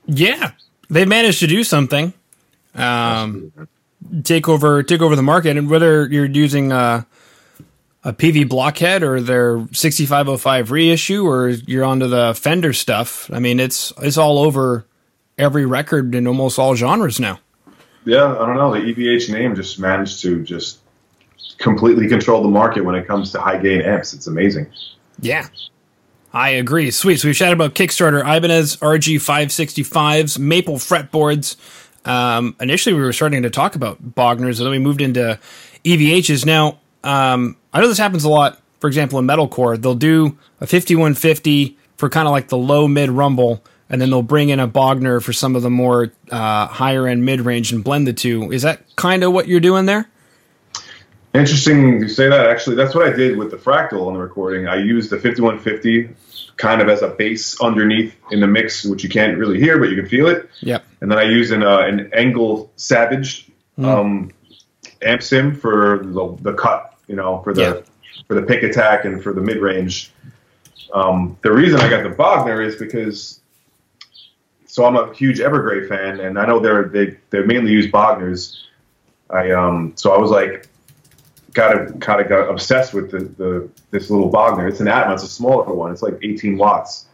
Yeah, 0.06 0.50
they 0.90 1.06
managed 1.06 1.40
to 1.40 1.46
do 1.46 1.64
something. 1.64 2.12
Um, 2.74 3.50
take 4.24 4.48
over 4.48 4.82
take 4.82 5.00
over 5.00 5.16
the 5.16 5.22
market, 5.22 5.56
and 5.56 5.70
whether 5.70 6.06
you're 6.06 6.26
using 6.26 6.72
uh, 6.72 7.04
a 8.04 8.12
PV 8.12 8.48
blockhead 8.48 9.02
or 9.02 9.20
their 9.20 9.66
6505 9.72 10.70
reissue, 10.70 11.26
or 11.26 11.48
you're 11.48 11.84
onto 11.84 12.06
the 12.06 12.34
Fender 12.34 12.72
stuff. 12.72 13.30
I 13.32 13.38
mean, 13.38 13.58
it's 13.58 13.92
it's 14.02 14.18
all 14.18 14.38
over 14.38 14.86
every 15.38 15.66
record 15.66 16.14
in 16.14 16.26
almost 16.26 16.58
all 16.58 16.76
genres 16.76 17.18
now. 17.18 17.40
Yeah, 18.04 18.36
I 18.38 18.46
don't 18.46 18.56
know. 18.56 18.72
The 18.72 18.80
EVH 18.80 19.32
name 19.32 19.54
just 19.56 19.78
managed 19.78 20.20
to 20.22 20.42
just 20.42 20.80
completely 21.58 22.08
control 22.08 22.42
the 22.42 22.48
market 22.48 22.84
when 22.84 22.94
it 22.94 23.06
comes 23.06 23.32
to 23.32 23.40
high 23.40 23.58
gain 23.58 23.80
amps. 23.80 24.12
It's 24.12 24.26
amazing. 24.26 24.66
Yeah. 25.20 25.48
I 26.32 26.50
agree. 26.50 26.90
Sweet. 26.90 27.20
So 27.20 27.28
we've 27.28 27.36
chatted 27.36 27.54
about 27.54 27.74
Kickstarter, 27.74 28.20
Ibanez 28.20 28.76
RG565s, 28.76 30.38
Maple 30.38 30.74
fretboards. 30.74 31.56
Um, 32.04 32.56
initially, 32.60 32.94
we 32.94 33.02
were 33.02 33.12
starting 33.12 33.44
to 33.44 33.50
talk 33.50 33.76
about 33.76 34.14
Bogners, 34.14 34.58
and 34.58 34.66
then 34.66 34.72
we 34.72 34.80
moved 34.80 35.00
into 35.00 35.38
EVHs. 35.84 36.44
Now, 36.44 36.80
um, 37.04 37.56
I 37.74 37.80
know 37.80 37.88
this 37.88 37.98
happens 37.98 38.24
a 38.24 38.30
lot. 38.30 38.60
For 38.80 38.86
example, 38.86 39.18
in 39.18 39.26
metalcore, 39.26 39.80
they'll 39.80 39.94
do 39.94 40.38
a 40.60 40.66
5150 40.66 41.76
for 41.96 42.08
kind 42.08 42.28
of 42.28 42.32
like 42.32 42.48
the 42.48 42.56
low 42.56 42.86
mid 42.86 43.10
rumble, 43.10 43.62
and 43.90 44.00
then 44.00 44.10
they'll 44.10 44.22
bring 44.22 44.48
in 44.48 44.60
a 44.60 44.68
Bogner 44.68 45.22
for 45.22 45.32
some 45.32 45.56
of 45.56 45.62
the 45.62 45.70
more 45.70 46.12
uh, 46.30 46.66
higher 46.66 47.06
end 47.06 47.24
mid 47.24 47.40
range 47.40 47.72
and 47.72 47.82
blend 47.82 48.06
the 48.06 48.12
two. 48.12 48.52
Is 48.52 48.62
that 48.62 48.80
kind 48.96 49.24
of 49.24 49.32
what 49.32 49.48
you're 49.48 49.60
doing 49.60 49.86
there? 49.86 50.08
Interesting 51.34 52.00
you 52.00 52.08
say 52.08 52.28
that. 52.28 52.46
Actually, 52.46 52.76
that's 52.76 52.94
what 52.94 53.08
I 53.08 53.12
did 53.12 53.36
with 53.36 53.50
the 53.50 53.56
fractal 53.56 54.06
on 54.06 54.14
the 54.14 54.20
recording. 54.20 54.68
I 54.68 54.76
used 54.76 55.10
the 55.10 55.16
5150 55.16 56.14
kind 56.56 56.80
of 56.80 56.88
as 56.88 57.02
a 57.02 57.08
bass 57.08 57.60
underneath 57.60 58.14
in 58.30 58.38
the 58.40 58.46
mix, 58.46 58.84
which 58.84 59.02
you 59.02 59.08
can't 59.08 59.36
really 59.36 59.58
hear, 59.58 59.78
but 59.80 59.88
you 59.88 59.96
can 59.96 60.08
feel 60.08 60.28
it. 60.28 60.48
Yep. 60.60 60.84
And 61.00 61.10
then 61.10 61.18
I 61.18 61.24
used 61.24 61.52
an, 61.52 61.64
uh, 61.64 61.78
an 61.78 62.10
Engl 62.10 62.68
Savage 62.76 63.50
um, 63.78 64.30
amp 65.02 65.22
sim 65.22 65.56
for 65.56 66.02
the, 66.04 66.36
the 66.40 66.52
cut, 66.52 66.93
you 67.06 67.16
know, 67.16 67.40
for 67.42 67.52
the 67.54 67.62
Yeah. 67.62 67.80
for 68.28 68.34
the 68.34 68.42
pick 68.42 68.62
attack 68.62 69.04
and 69.04 69.22
for 69.22 69.32
the 69.32 69.40
mid 69.40 69.58
range. 69.58 70.12
Um, 70.92 71.36
the 71.42 71.52
reason 71.52 71.80
I 71.80 71.88
got 71.90 72.02
the 72.04 72.10
Bogner 72.14 72.64
is 72.64 72.76
because 72.76 73.40
so 74.66 74.84
I'm 74.84 74.96
a 74.96 75.12
huge 75.14 75.38
Evergrey 75.38 75.88
fan, 75.88 76.20
and 76.20 76.38
I 76.38 76.46
know 76.46 76.58
they're 76.60 76.84
they 76.88 77.16
they 77.30 77.42
mainly 77.42 77.72
use 77.72 77.86
Bogners. 77.90 78.66
I 79.30 79.50
um 79.52 79.92
so 79.96 80.12
I 80.12 80.18
was 80.18 80.30
like 80.30 80.66
got 81.52 81.76
of 81.76 82.00
kind 82.00 82.20
of 82.20 82.28
got 82.28 82.50
obsessed 82.50 82.92
with 82.92 83.10
the, 83.10 83.20
the 83.20 83.68
this 83.90 84.10
little 84.10 84.30
Bogner. 84.30 84.68
It's 84.68 84.80
an 84.80 84.88
Atma, 84.88 85.14
it's 85.14 85.22
a 85.22 85.28
smaller 85.28 85.72
one. 85.72 85.92
It's 85.92 86.02
like 86.02 86.18
18 86.22 86.58
watts. 86.58 87.06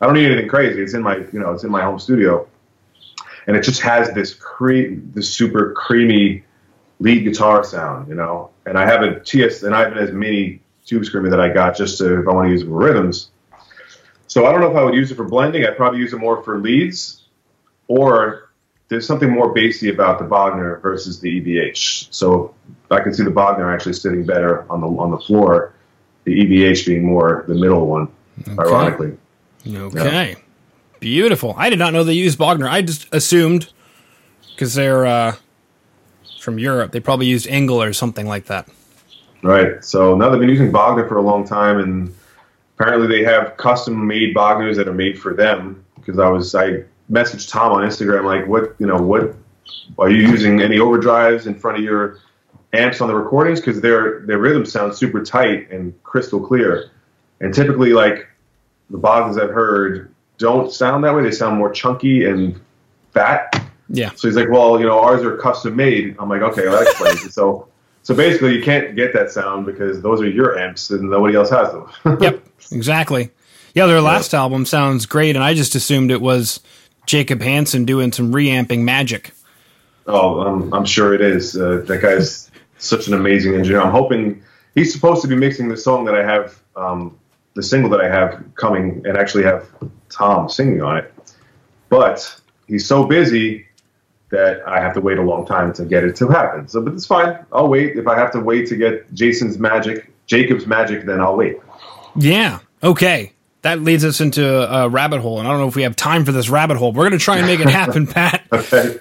I 0.00 0.06
don't 0.06 0.14
need 0.14 0.26
anything 0.26 0.48
crazy. 0.48 0.82
It's 0.82 0.94
in 0.94 1.02
my 1.02 1.18
you 1.32 1.40
know 1.40 1.52
it's 1.52 1.64
in 1.64 1.70
my 1.70 1.82
home 1.82 1.98
studio, 1.98 2.46
and 3.46 3.56
it 3.56 3.62
just 3.62 3.80
has 3.82 4.12
this 4.12 4.34
cre- 4.34 4.94
this 5.12 5.32
super 5.32 5.72
creamy 5.72 6.44
lead 7.00 7.24
guitar 7.24 7.64
sound, 7.64 8.08
you 8.08 8.14
know. 8.14 8.50
And 8.66 8.78
I 8.78 8.86
have 8.86 9.02
a 9.02 9.20
TS 9.20 9.62
an 9.62 9.74
as 9.74 10.12
Mini 10.12 10.60
tube 10.86 11.04
screamer 11.04 11.30
that 11.30 11.40
I 11.40 11.48
got 11.48 11.76
just 11.76 11.98
to 11.98 12.20
if 12.20 12.28
I 12.28 12.32
want 12.32 12.46
to 12.46 12.52
use 12.52 12.62
it 12.62 12.66
for 12.66 12.78
rhythms. 12.78 13.30
So 14.26 14.46
I 14.46 14.52
don't 14.52 14.60
know 14.60 14.70
if 14.70 14.76
I 14.76 14.82
would 14.82 14.94
use 14.94 15.10
it 15.10 15.16
for 15.16 15.24
blending. 15.24 15.64
I'd 15.64 15.76
probably 15.76 16.00
use 16.00 16.12
it 16.12 16.18
more 16.18 16.42
for 16.42 16.58
leads, 16.58 17.22
or 17.88 18.50
there's 18.88 19.06
something 19.06 19.30
more 19.30 19.52
bassy 19.52 19.90
about 19.90 20.18
the 20.18 20.24
Bogner 20.24 20.80
versus 20.82 21.20
the 21.20 21.40
EVH. 21.40 22.08
So 22.10 22.54
I 22.90 23.00
can 23.00 23.14
see 23.14 23.22
the 23.22 23.30
Bogner 23.30 23.72
actually 23.72 23.94
sitting 23.94 24.24
better 24.24 24.70
on 24.70 24.80
the 24.80 24.86
on 24.86 25.10
the 25.10 25.18
floor, 25.18 25.74
the 26.24 26.32
EVH 26.32 26.86
being 26.86 27.04
more 27.04 27.44
the 27.48 27.54
middle 27.54 27.86
one, 27.86 28.08
ironically. 28.58 29.16
Okay. 29.66 30.36
Beautiful. 31.00 31.54
I 31.56 31.70
did 31.70 31.78
not 31.78 31.92
know 31.92 32.02
they 32.02 32.14
used 32.14 32.38
Bogner. 32.38 32.68
I 32.68 32.82
just 32.82 33.12
assumed 33.12 33.70
because 34.50 34.74
they're 34.74 35.06
uh, 35.06 35.36
from 36.44 36.58
Europe, 36.58 36.92
they 36.92 37.00
probably 37.00 37.26
used 37.26 37.46
Engl 37.46 37.84
or 37.84 37.92
something 37.92 38.28
like 38.28 38.44
that. 38.46 38.68
Right. 39.42 39.84
So 39.84 40.14
now 40.14 40.30
they've 40.30 40.40
been 40.40 40.48
using 40.48 40.70
Bogner 40.70 41.08
for 41.08 41.16
a 41.16 41.22
long 41.22 41.46
time, 41.46 41.78
and 41.78 42.14
apparently 42.78 43.08
they 43.08 43.24
have 43.24 43.56
custom 43.56 44.06
made 44.06 44.34
Bogners 44.34 44.76
that 44.76 44.86
are 44.86 44.94
made 44.94 45.18
for 45.18 45.34
them. 45.34 45.84
Because 45.96 46.18
I 46.18 46.28
was 46.28 46.54
I 46.54 46.84
messaged 47.10 47.50
Tom 47.50 47.72
on 47.72 47.82
Instagram 47.82 48.24
like, 48.24 48.46
what 48.46 48.74
you 48.78 48.86
know, 48.86 48.96
what 48.96 49.34
are 49.98 50.10
you 50.10 50.28
using 50.28 50.60
any 50.60 50.76
overdrives 50.76 51.46
in 51.46 51.54
front 51.54 51.78
of 51.78 51.84
your 51.84 52.18
amps 52.72 53.00
on 53.00 53.08
the 53.08 53.14
recordings? 53.14 53.60
Because 53.60 53.80
their 53.80 54.20
their 54.20 54.38
rhythms 54.38 54.70
sound 54.70 54.94
super 54.94 55.24
tight 55.24 55.70
and 55.70 55.94
crystal 56.02 56.46
clear, 56.46 56.90
and 57.40 57.54
typically 57.54 57.92
like 57.92 58.28
the 58.90 58.98
Bogners 58.98 59.38
I've 59.38 59.50
heard 59.50 60.14
don't 60.38 60.70
sound 60.70 61.04
that 61.04 61.14
way. 61.14 61.22
They 61.22 61.30
sound 61.30 61.56
more 61.56 61.72
chunky 61.72 62.26
and 62.26 62.60
fat. 63.12 63.63
Yeah. 63.88 64.10
So 64.16 64.28
he's 64.28 64.36
like, 64.36 64.48
well, 64.50 64.78
you 64.80 64.86
know, 64.86 64.98
ours 65.00 65.22
are 65.22 65.36
custom 65.36 65.76
made. 65.76 66.16
I'm 66.18 66.28
like, 66.28 66.42
okay, 66.42 66.66
well, 66.66 66.78
that 66.78 66.88
explains 66.90 67.24
it. 67.24 67.32
So, 67.32 67.68
so 68.02 68.14
basically, 68.14 68.54
you 68.56 68.62
can't 68.62 68.96
get 68.96 69.12
that 69.12 69.30
sound 69.30 69.66
because 69.66 70.00
those 70.02 70.20
are 70.20 70.28
your 70.28 70.58
amps 70.58 70.90
and 70.90 71.10
nobody 71.10 71.34
else 71.36 71.50
has 71.50 71.70
them. 71.72 72.18
Yep. 72.20 72.46
Exactly. 72.72 73.30
Yeah, 73.74 73.86
their 73.86 74.00
last 74.00 74.34
album 74.34 74.64
sounds 74.66 75.04
great, 75.06 75.34
and 75.36 75.44
I 75.44 75.52
just 75.54 75.74
assumed 75.74 76.10
it 76.10 76.20
was 76.20 76.60
Jacob 77.06 77.42
Hansen 77.42 77.84
doing 77.84 78.12
some 78.12 78.32
reamping 78.32 78.84
magic. 78.84 79.32
oh, 80.06 80.40
I'm, 80.40 80.72
I'm 80.72 80.84
sure 80.84 81.12
it 81.12 81.20
is. 81.20 81.56
Uh, 81.56 81.82
that 81.86 82.00
guy's 82.00 82.50
such 82.78 83.08
an 83.08 83.14
amazing 83.14 83.54
engineer. 83.54 83.80
I'm 83.82 83.90
hoping 83.90 84.42
he's 84.74 84.92
supposed 84.92 85.22
to 85.22 85.28
be 85.28 85.34
mixing 85.36 85.68
the 85.68 85.76
song 85.76 86.04
that 86.04 86.14
I 86.14 86.24
have, 86.24 86.58
um, 86.76 87.18
the 87.54 87.62
single 87.62 87.90
that 87.90 88.00
I 88.00 88.08
have 88.08 88.42
coming, 88.54 89.02
and 89.06 89.16
actually 89.18 89.44
have 89.44 89.66
Tom 90.08 90.48
singing 90.48 90.80
on 90.80 90.96
it. 90.98 91.12
But 91.88 92.40
he's 92.68 92.86
so 92.86 93.04
busy 93.04 93.66
that 94.34 94.66
I 94.66 94.80
have 94.80 94.94
to 94.94 95.00
wait 95.00 95.18
a 95.18 95.22
long 95.22 95.46
time 95.46 95.72
to 95.74 95.84
get 95.84 96.04
it 96.04 96.16
to 96.16 96.28
happen. 96.28 96.68
So, 96.68 96.82
but 96.82 96.92
it's 96.94 97.06
fine. 97.06 97.38
I'll 97.52 97.68
wait. 97.68 97.96
If 97.96 98.06
I 98.06 98.18
have 98.18 98.30
to 98.32 98.40
wait 98.40 98.68
to 98.68 98.76
get 98.76 99.12
Jason's 99.14 99.58
magic, 99.58 100.10
Jacob's 100.26 100.66
magic, 100.66 101.06
then 101.06 101.20
I'll 101.20 101.36
wait. 101.36 101.58
Yeah. 102.16 102.60
Okay. 102.82 103.32
That 103.62 103.80
leads 103.80 104.04
us 104.04 104.20
into 104.20 104.44
a 104.46 104.88
rabbit 104.90 105.20
hole, 105.20 105.38
and 105.38 105.48
I 105.48 105.50
don't 105.50 105.60
know 105.60 105.68
if 105.68 105.76
we 105.76 105.84
have 105.84 105.96
time 105.96 106.26
for 106.26 106.32
this 106.32 106.50
rabbit 106.50 106.76
hole. 106.76 106.92
We're 106.92 107.08
going 107.08 107.18
to 107.18 107.24
try 107.24 107.38
and 107.38 107.46
make 107.46 107.60
it 107.60 107.68
happen, 107.68 108.06
Pat. 108.08 108.44
Okay. 108.52 108.98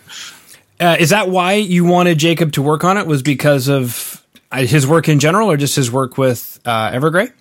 Uh, 0.79 0.95
is 0.99 1.09
that 1.09 1.29
why 1.29 1.53
you 1.53 1.83
wanted 1.83 2.17
Jacob 2.17 2.53
to 2.53 2.61
work 2.61 2.85
on 2.85 2.97
it? 2.97 3.05
Was 3.05 3.21
because 3.21 3.67
of 3.67 4.25
uh, 4.51 4.61
his 4.61 4.87
work 4.87 5.09
in 5.09 5.19
general, 5.19 5.51
or 5.51 5.57
just 5.57 5.75
his 5.75 5.91
work 5.91 6.17
with 6.17 6.61
uh, 6.63 6.91
Evergrey? 6.91 7.31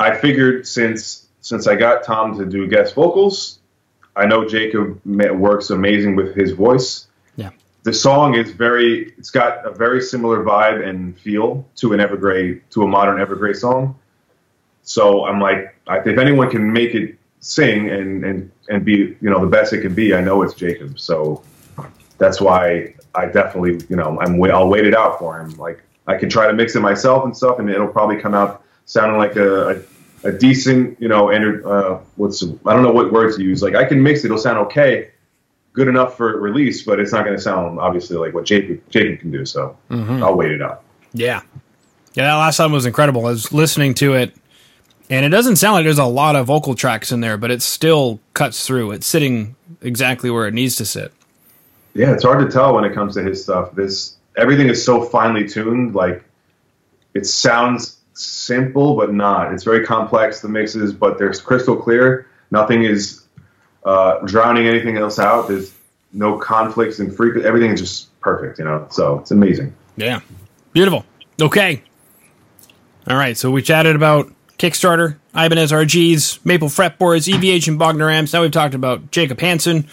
I 0.00 0.16
figured 0.16 0.66
since 0.66 1.26
since 1.42 1.66
I 1.66 1.76
got 1.76 2.02
Tom 2.02 2.38
to 2.38 2.46
do 2.46 2.66
guest 2.66 2.94
vocals, 2.94 3.58
I 4.16 4.26
know 4.26 4.46
Jacob 4.46 5.00
works 5.04 5.70
amazing 5.70 6.16
with 6.16 6.34
his 6.34 6.52
voice. 6.52 7.08
Yeah. 7.36 7.50
The 7.82 7.92
song 7.92 8.34
is 8.34 8.50
very, 8.50 9.12
it's 9.18 9.30
got 9.30 9.66
a 9.66 9.70
very 9.70 10.00
similar 10.00 10.44
vibe 10.44 10.86
and 10.86 11.18
feel 11.18 11.66
to 11.76 11.92
an 11.92 12.00
Evergrey, 12.00 12.62
to 12.70 12.82
a 12.82 12.86
modern 12.86 13.16
Evergrey 13.16 13.56
song. 13.56 13.98
So 14.82 15.24
I'm 15.24 15.40
like, 15.40 15.74
if 15.88 16.18
anyone 16.18 16.50
can 16.50 16.72
make 16.72 16.94
it 16.94 17.18
sing 17.40 17.90
and, 17.90 18.24
and, 18.24 18.50
and 18.68 18.84
be, 18.84 19.16
you 19.20 19.30
know, 19.30 19.40
the 19.40 19.50
best 19.50 19.72
it 19.72 19.80
can 19.80 19.94
be, 19.94 20.14
I 20.14 20.20
know 20.20 20.42
it's 20.42 20.54
Jacob. 20.54 20.98
So 20.98 21.42
that's 22.18 22.40
why 22.40 22.94
I 23.14 23.26
definitely, 23.26 23.84
you 23.88 23.96
know, 23.96 24.18
I'm, 24.20 24.42
I'll 24.44 24.68
wait 24.68 24.86
it 24.86 24.94
out 24.94 25.18
for 25.18 25.40
him. 25.40 25.50
Like 25.56 25.82
I 26.06 26.16
can 26.16 26.28
try 26.28 26.46
to 26.46 26.52
mix 26.52 26.76
it 26.76 26.80
myself 26.80 27.24
and 27.24 27.36
stuff 27.36 27.58
and 27.58 27.68
it'll 27.68 27.88
probably 27.88 28.18
come 28.18 28.34
out 28.34 28.62
sounding 28.86 29.18
like 29.18 29.36
a, 29.36 29.70
a 29.70 29.82
a 30.24 30.32
decent, 30.32 31.00
you 31.00 31.08
know, 31.08 31.28
enter, 31.28 31.66
uh, 31.66 32.00
what's 32.16 32.42
I 32.42 32.72
don't 32.72 32.82
know 32.82 32.92
what 32.92 33.12
words 33.12 33.36
to 33.36 33.42
use. 33.42 33.62
Like 33.62 33.74
I 33.74 33.84
can 33.84 34.02
mix 34.02 34.20
it; 34.20 34.26
it'll 34.26 34.38
sound 34.38 34.58
okay, 34.66 35.10
good 35.74 35.86
enough 35.86 36.16
for 36.16 36.40
release, 36.40 36.82
but 36.82 36.98
it's 36.98 37.12
not 37.12 37.24
going 37.24 37.36
to 37.36 37.42
sound 37.42 37.78
obviously 37.78 38.16
like 38.16 38.34
what 38.34 38.44
Jacob 38.44 38.80
Jacob 38.88 39.20
can 39.20 39.30
do. 39.30 39.44
So 39.44 39.76
mm-hmm. 39.90 40.22
I'll 40.22 40.34
wait 40.34 40.50
it 40.50 40.62
out. 40.62 40.82
Yeah, 41.12 41.42
yeah. 42.14 42.24
That 42.24 42.34
last 42.34 42.58
album 42.58 42.72
was 42.72 42.86
incredible. 42.86 43.26
I 43.26 43.30
was 43.30 43.52
listening 43.52 43.94
to 43.94 44.14
it, 44.14 44.34
and 45.10 45.26
it 45.26 45.28
doesn't 45.28 45.56
sound 45.56 45.74
like 45.74 45.84
there's 45.84 45.98
a 45.98 46.04
lot 46.04 46.36
of 46.36 46.46
vocal 46.46 46.74
tracks 46.74 47.12
in 47.12 47.20
there, 47.20 47.36
but 47.36 47.50
it 47.50 47.60
still 47.60 48.18
cuts 48.32 48.66
through. 48.66 48.92
It's 48.92 49.06
sitting 49.06 49.56
exactly 49.82 50.30
where 50.30 50.46
it 50.46 50.54
needs 50.54 50.76
to 50.76 50.86
sit. 50.86 51.12
Yeah, 51.92 52.12
it's 52.12 52.24
hard 52.24 52.44
to 52.44 52.50
tell 52.50 52.74
when 52.74 52.84
it 52.84 52.94
comes 52.94 53.14
to 53.14 53.22
his 53.22 53.42
stuff. 53.42 53.74
This 53.74 54.16
everything 54.36 54.68
is 54.68 54.82
so 54.82 55.02
finely 55.02 55.46
tuned. 55.46 55.94
Like 55.94 56.24
it 57.12 57.26
sounds 57.26 57.98
simple, 58.14 58.96
but 58.96 59.12
not. 59.12 59.52
It's 59.52 59.64
very 59.64 59.84
complex, 59.84 60.40
the 60.40 60.48
mixes, 60.48 60.92
but 60.92 61.18
they're 61.18 61.32
crystal 61.32 61.76
clear. 61.76 62.26
Nothing 62.50 62.84
is 62.84 63.24
uh, 63.84 64.18
drowning 64.24 64.66
anything 64.66 64.96
else 64.96 65.18
out. 65.18 65.48
There's 65.48 65.74
no 66.12 66.38
conflicts 66.38 66.98
and 66.98 67.14
freak. 67.14 67.44
Everything 67.44 67.70
is 67.72 67.80
just 67.80 68.20
perfect, 68.20 68.58
you 68.58 68.64
know? 68.64 68.86
So 68.90 69.18
it's 69.18 69.30
amazing. 69.30 69.74
Yeah. 69.96 70.20
Beautiful. 70.72 71.04
Okay. 71.40 71.82
All 73.08 73.16
right. 73.16 73.36
So 73.36 73.50
we 73.50 73.62
chatted 73.62 73.96
about 73.96 74.32
Kickstarter, 74.58 75.16
Ibanez 75.34 75.72
RGs, 75.72 76.44
Maple 76.44 76.68
fretboards, 76.68 77.32
EVH, 77.32 77.68
and 77.68 77.78
Bogner 77.78 78.12
amps. 78.12 78.32
Now 78.32 78.42
we've 78.42 78.50
talked 78.50 78.74
about 78.74 79.10
Jacob 79.10 79.40
Hansen. 79.40 79.88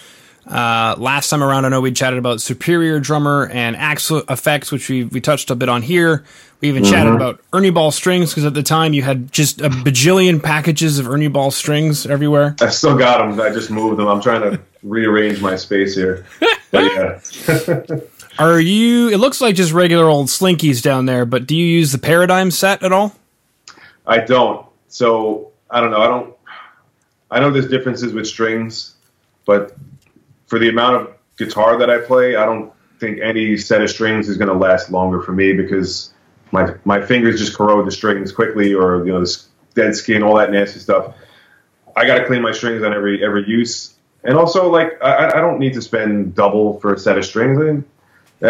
Uh, 0.46 0.96
last 0.98 1.30
time 1.30 1.44
around, 1.44 1.66
I 1.66 1.70
know 1.70 1.82
we 1.82 1.92
chatted 1.92 2.20
about 2.20 2.42
Superior 2.42 3.00
Drummer 3.00 3.48
and 3.52 3.76
Axe-Fx, 3.76 4.72
which 4.72 4.90
we, 4.90 5.06
we 5.06 5.22
touched 5.22 5.52
a 5.52 5.56
bit 5.56 5.70
on 5.70 5.82
here. 5.82 6.26
We 6.60 6.68
even 6.68 6.84
mm-hmm. 6.84 6.92
chatted 6.92 7.14
about 7.14 7.42
Ernie 7.54 7.70
Ball 7.70 7.92
strings 7.92 8.32
because 8.32 8.46
at 8.46 8.54
the 8.54 8.64
time 8.64 8.94
you 8.94 9.02
had 9.02 9.32
just 9.32 9.62
a 9.62 9.70
bajillion 9.70 10.42
packages 10.42 11.00
of 11.00 11.08
Ernie 11.08 11.28
Ball 11.28 11.52
strings 11.52 12.06
everywhere. 12.06 12.56
I 12.62 12.70
still 12.70 12.98
got 12.98 13.18
them. 13.18 13.40
I 13.40 13.50
just 13.50 13.72
moved 13.72 13.98
them. 13.98 14.08
I'm 14.08 14.22
trying 14.22 14.42
to 14.42 14.60
rearrange 14.84 15.42
my 15.42 15.56
space 15.56 15.96
here. 15.96 16.26
But 16.72 16.84
yeah. 16.84 18.00
Are 18.40 18.60
you? 18.60 19.10
It 19.10 19.18
looks 19.18 19.42
like 19.42 19.56
just 19.56 19.74
regular 19.74 20.06
old 20.06 20.28
slinkies 20.28 20.82
down 20.82 21.06
there, 21.06 21.26
but 21.26 21.46
do 21.46 21.56
you 21.56 21.66
use 21.66 21.92
the 21.92 21.98
Paradigm 21.98 22.50
set 22.50 22.82
at 22.82 22.92
all? 22.92 23.16
I 24.08 24.20
don't. 24.20 24.66
So 24.88 25.52
I 25.70 25.82
don't 25.82 25.92
know. 25.92 26.02
I 26.02 26.08
don't. 26.08 26.36
I 27.30 27.40
know 27.40 27.52
there's 27.52 27.68
differences 27.68 28.14
with 28.14 28.28
strings, 28.28 28.96
but 29.46 29.76
for 30.52 30.60
the 30.60 30.68
amount 30.68 30.98
of 30.98 31.16
guitar 31.38 31.78
that 31.78 31.90
I 31.90 32.00
play, 32.00 32.36
I 32.36 32.46
don't 32.46 32.74
think 33.00 33.20
any 33.22 33.56
set 33.56 33.82
of 33.82 33.90
strings 33.90 34.28
is 34.28 34.36
going 34.36 34.50
to 34.50 34.54
last 34.54 34.92
longer 34.92 35.22
for 35.22 35.32
me 35.32 35.54
because 35.54 36.14
my 36.52 36.74
my 36.84 37.02
fingers 37.02 37.40
just 37.40 37.56
corrode 37.56 37.88
the 37.88 37.92
strings 37.92 38.34
quickly, 38.34 38.74
or 38.74 39.06
you 39.06 39.14
know, 39.14 39.22
the 39.22 39.42
dead 39.76 39.96
skin, 39.96 40.24
all 40.24 40.36
that 40.36 40.52
nasty 40.52 40.82
stuff. 40.82 41.16
I 41.96 42.06
got 42.06 42.20
to 42.20 42.26
clean 42.26 42.42
my 42.42 42.52
strings 42.52 42.84
on 42.84 42.94
every 42.94 43.24
every 43.24 43.48
use, 43.48 43.94
and 44.26 44.36
also 44.36 44.70
like 44.70 45.02
I, 45.02 45.30
I 45.30 45.40
don't 45.40 45.58
need 45.58 45.74
to 45.76 45.82
spend 45.82 46.36
double 46.36 46.82
for 46.82 46.96
a 46.96 47.00
set 47.00 47.18
of 47.18 47.24
strings. 47.24 47.58
I, 47.58 47.64
mean, 47.64 47.86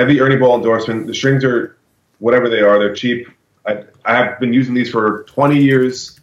the 0.07 0.21
Ernie 0.21 0.37
Ball 0.37 0.55
endorsement. 0.55 1.05
The 1.05 1.13
strings 1.13 1.43
are 1.43 1.77
whatever 2.17 2.49
they 2.49 2.61
are, 2.61 2.79
they're 2.79 2.95
cheap. 2.95 3.27
I, 3.67 3.83
I 4.05 4.15
have 4.15 4.39
been 4.39 4.53
using 4.53 4.73
these 4.73 4.89
for 4.89 5.23
20 5.25 5.61
years 5.61 6.19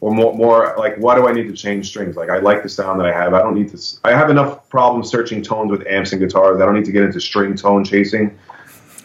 or 0.00 0.12
more, 0.12 0.34
more 0.34 0.74
like 0.78 0.96
why 0.96 1.14
do 1.14 1.26
I 1.26 1.32
need 1.32 1.48
to 1.48 1.52
change 1.52 1.88
strings? 1.88 2.16
Like 2.16 2.30
I 2.30 2.38
like 2.38 2.62
the 2.62 2.68
sound 2.68 3.00
that 3.00 3.06
I 3.06 3.12
have. 3.12 3.34
I 3.34 3.40
don't 3.40 3.54
need 3.54 3.68
to. 3.70 3.98
I 4.04 4.10
have 4.10 4.30
enough 4.30 4.68
problems 4.68 5.10
searching 5.10 5.42
tones 5.42 5.70
with 5.70 5.86
amps 5.86 6.12
and 6.12 6.20
guitars. 6.20 6.60
I 6.60 6.64
don't 6.64 6.74
need 6.74 6.84
to 6.84 6.92
get 6.92 7.04
into 7.04 7.20
string 7.20 7.54
tone 7.54 7.84
chasing. 7.84 8.38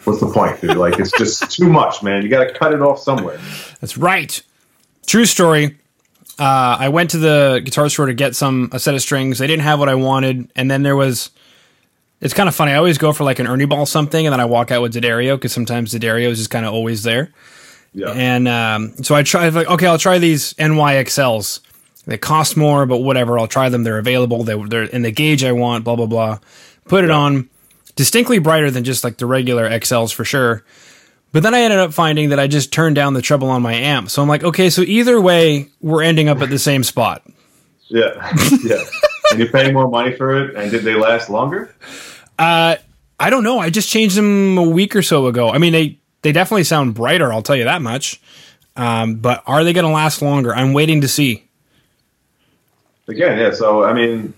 What's 0.04 0.20
the 0.20 0.30
point, 0.30 0.60
dude? 0.60 0.76
Like 0.76 0.98
it's 0.98 1.12
just 1.18 1.50
too 1.56 1.68
much, 1.68 2.02
man. 2.02 2.22
You 2.22 2.28
got 2.28 2.44
to 2.44 2.52
cut 2.52 2.72
it 2.72 2.82
off 2.82 3.00
somewhere. 3.00 3.38
That's 3.80 3.96
right. 3.96 4.40
True 5.06 5.24
story. 5.24 5.78
Uh, 6.38 6.76
I 6.80 6.88
went 6.88 7.10
to 7.10 7.18
the 7.18 7.62
guitar 7.64 7.88
store 7.88 8.06
to 8.06 8.14
get 8.14 8.34
some 8.34 8.68
a 8.72 8.78
set 8.78 8.94
of 8.94 9.02
strings. 9.02 9.38
They 9.38 9.46
didn't 9.46 9.62
have 9.62 9.78
what 9.78 9.88
I 9.88 9.94
wanted, 9.94 10.50
and 10.56 10.70
then 10.70 10.82
there 10.82 10.96
was. 10.96 11.30
It's 12.20 12.32
kind 12.32 12.48
of 12.48 12.54
funny. 12.54 12.72
I 12.72 12.76
always 12.76 12.96
go 12.96 13.12
for 13.12 13.24
like 13.24 13.38
an 13.38 13.46
Ernie 13.46 13.66
Ball 13.66 13.84
something, 13.84 14.26
and 14.26 14.32
then 14.32 14.40
I 14.40 14.46
walk 14.46 14.70
out 14.70 14.80
with 14.80 14.94
D'Addario 14.94 15.36
because 15.36 15.52
sometimes 15.52 15.92
D'Addario 15.92 16.30
is 16.30 16.38
just 16.38 16.50
kind 16.50 16.64
of 16.64 16.72
always 16.72 17.02
there. 17.02 17.32
Yeah. 17.94 18.10
And 18.10 18.48
um, 18.48 18.96
so 19.02 19.14
I 19.14 19.22
tried, 19.22 19.54
like, 19.54 19.68
okay, 19.68 19.86
I'll 19.86 19.98
try 19.98 20.18
these 20.18 20.52
NYXLs. 20.54 21.60
They 22.06 22.18
cost 22.18 22.56
more, 22.56 22.84
but 22.86 22.98
whatever. 22.98 23.38
I'll 23.38 23.46
try 23.46 23.68
them. 23.68 23.84
They're 23.84 23.98
available. 23.98 24.42
They, 24.44 24.52
are 24.52 24.82
in 24.82 25.02
the 25.02 25.10
gauge 25.10 25.44
I 25.44 25.52
want, 25.52 25.84
blah, 25.84 25.96
blah, 25.96 26.06
blah. 26.06 26.38
Put 26.86 27.04
it 27.04 27.08
yeah. 27.08 27.16
on. 27.16 27.48
Distinctly 27.96 28.40
brighter 28.40 28.70
than 28.70 28.84
just 28.84 29.04
like 29.04 29.16
the 29.18 29.26
regular 29.26 29.70
XLs 29.70 30.12
for 30.12 30.24
sure. 30.24 30.64
But 31.32 31.42
then 31.42 31.54
I 31.54 31.60
ended 31.60 31.78
up 31.78 31.92
finding 31.92 32.30
that 32.30 32.40
I 32.40 32.46
just 32.46 32.72
turned 32.72 32.96
down 32.96 33.14
the 33.14 33.22
treble 33.22 33.48
on 33.48 33.62
my 33.62 33.74
amp. 33.74 34.10
So 34.10 34.20
I'm 34.20 34.28
like, 34.28 34.44
okay, 34.44 34.70
so 34.70 34.82
either 34.82 35.20
way, 35.20 35.68
we're 35.80 36.02
ending 36.02 36.28
up 36.28 36.40
at 36.42 36.50
the 36.50 36.58
same 36.58 36.82
spot. 36.82 37.24
Yeah. 37.88 38.32
Yeah. 38.62 38.84
and 39.30 39.38
you're 39.38 39.48
paying 39.48 39.72
more 39.72 39.88
money 39.88 40.16
for 40.16 40.36
it. 40.36 40.54
And 40.54 40.70
did 40.70 40.82
they 40.82 40.94
last 40.94 41.30
longer? 41.30 41.74
Uh, 42.38 42.76
I 43.18 43.30
don't 43.30 43.44
know. 43.44 43.58
I 43.58 43.70
just 43.70 43.88
changed 43.88 44.16
them 44.16 44.58
a 44.58 44.62
week 44.62 44.94
or 44.94 45.02
so 45.02 45.26
ago. 45.26 45.50
I 45.50 45.58
mean, 45.58 45.72
they 45.72 45.98
they 46.24 46.32
definitely 46.32 46.64
sound 46.64 46.94
brighter, 46.94 47.32
I'll 47.32 47.42
tell 47.42 47.54
you 47.54 47.64
that 47.64 47.82
much. 47.82 48.20
Um, 48.76 49.16
but 49.16 49.44
are 49.46 49.62
they 49.62 49.72
going 49.72 49.86
to 49.86 49.92
last 49.92 50.22
longer? 50.22 50.54
I'm 50.54 50.72
waiting 50.72 51.02
to 51.02 51.08
see. 51.08 51.44
Again, 53.06 53.38
yeah. 53.38 53.52
So 53.52 53.84
I 53.84 53.92
mean, 53.92 54.32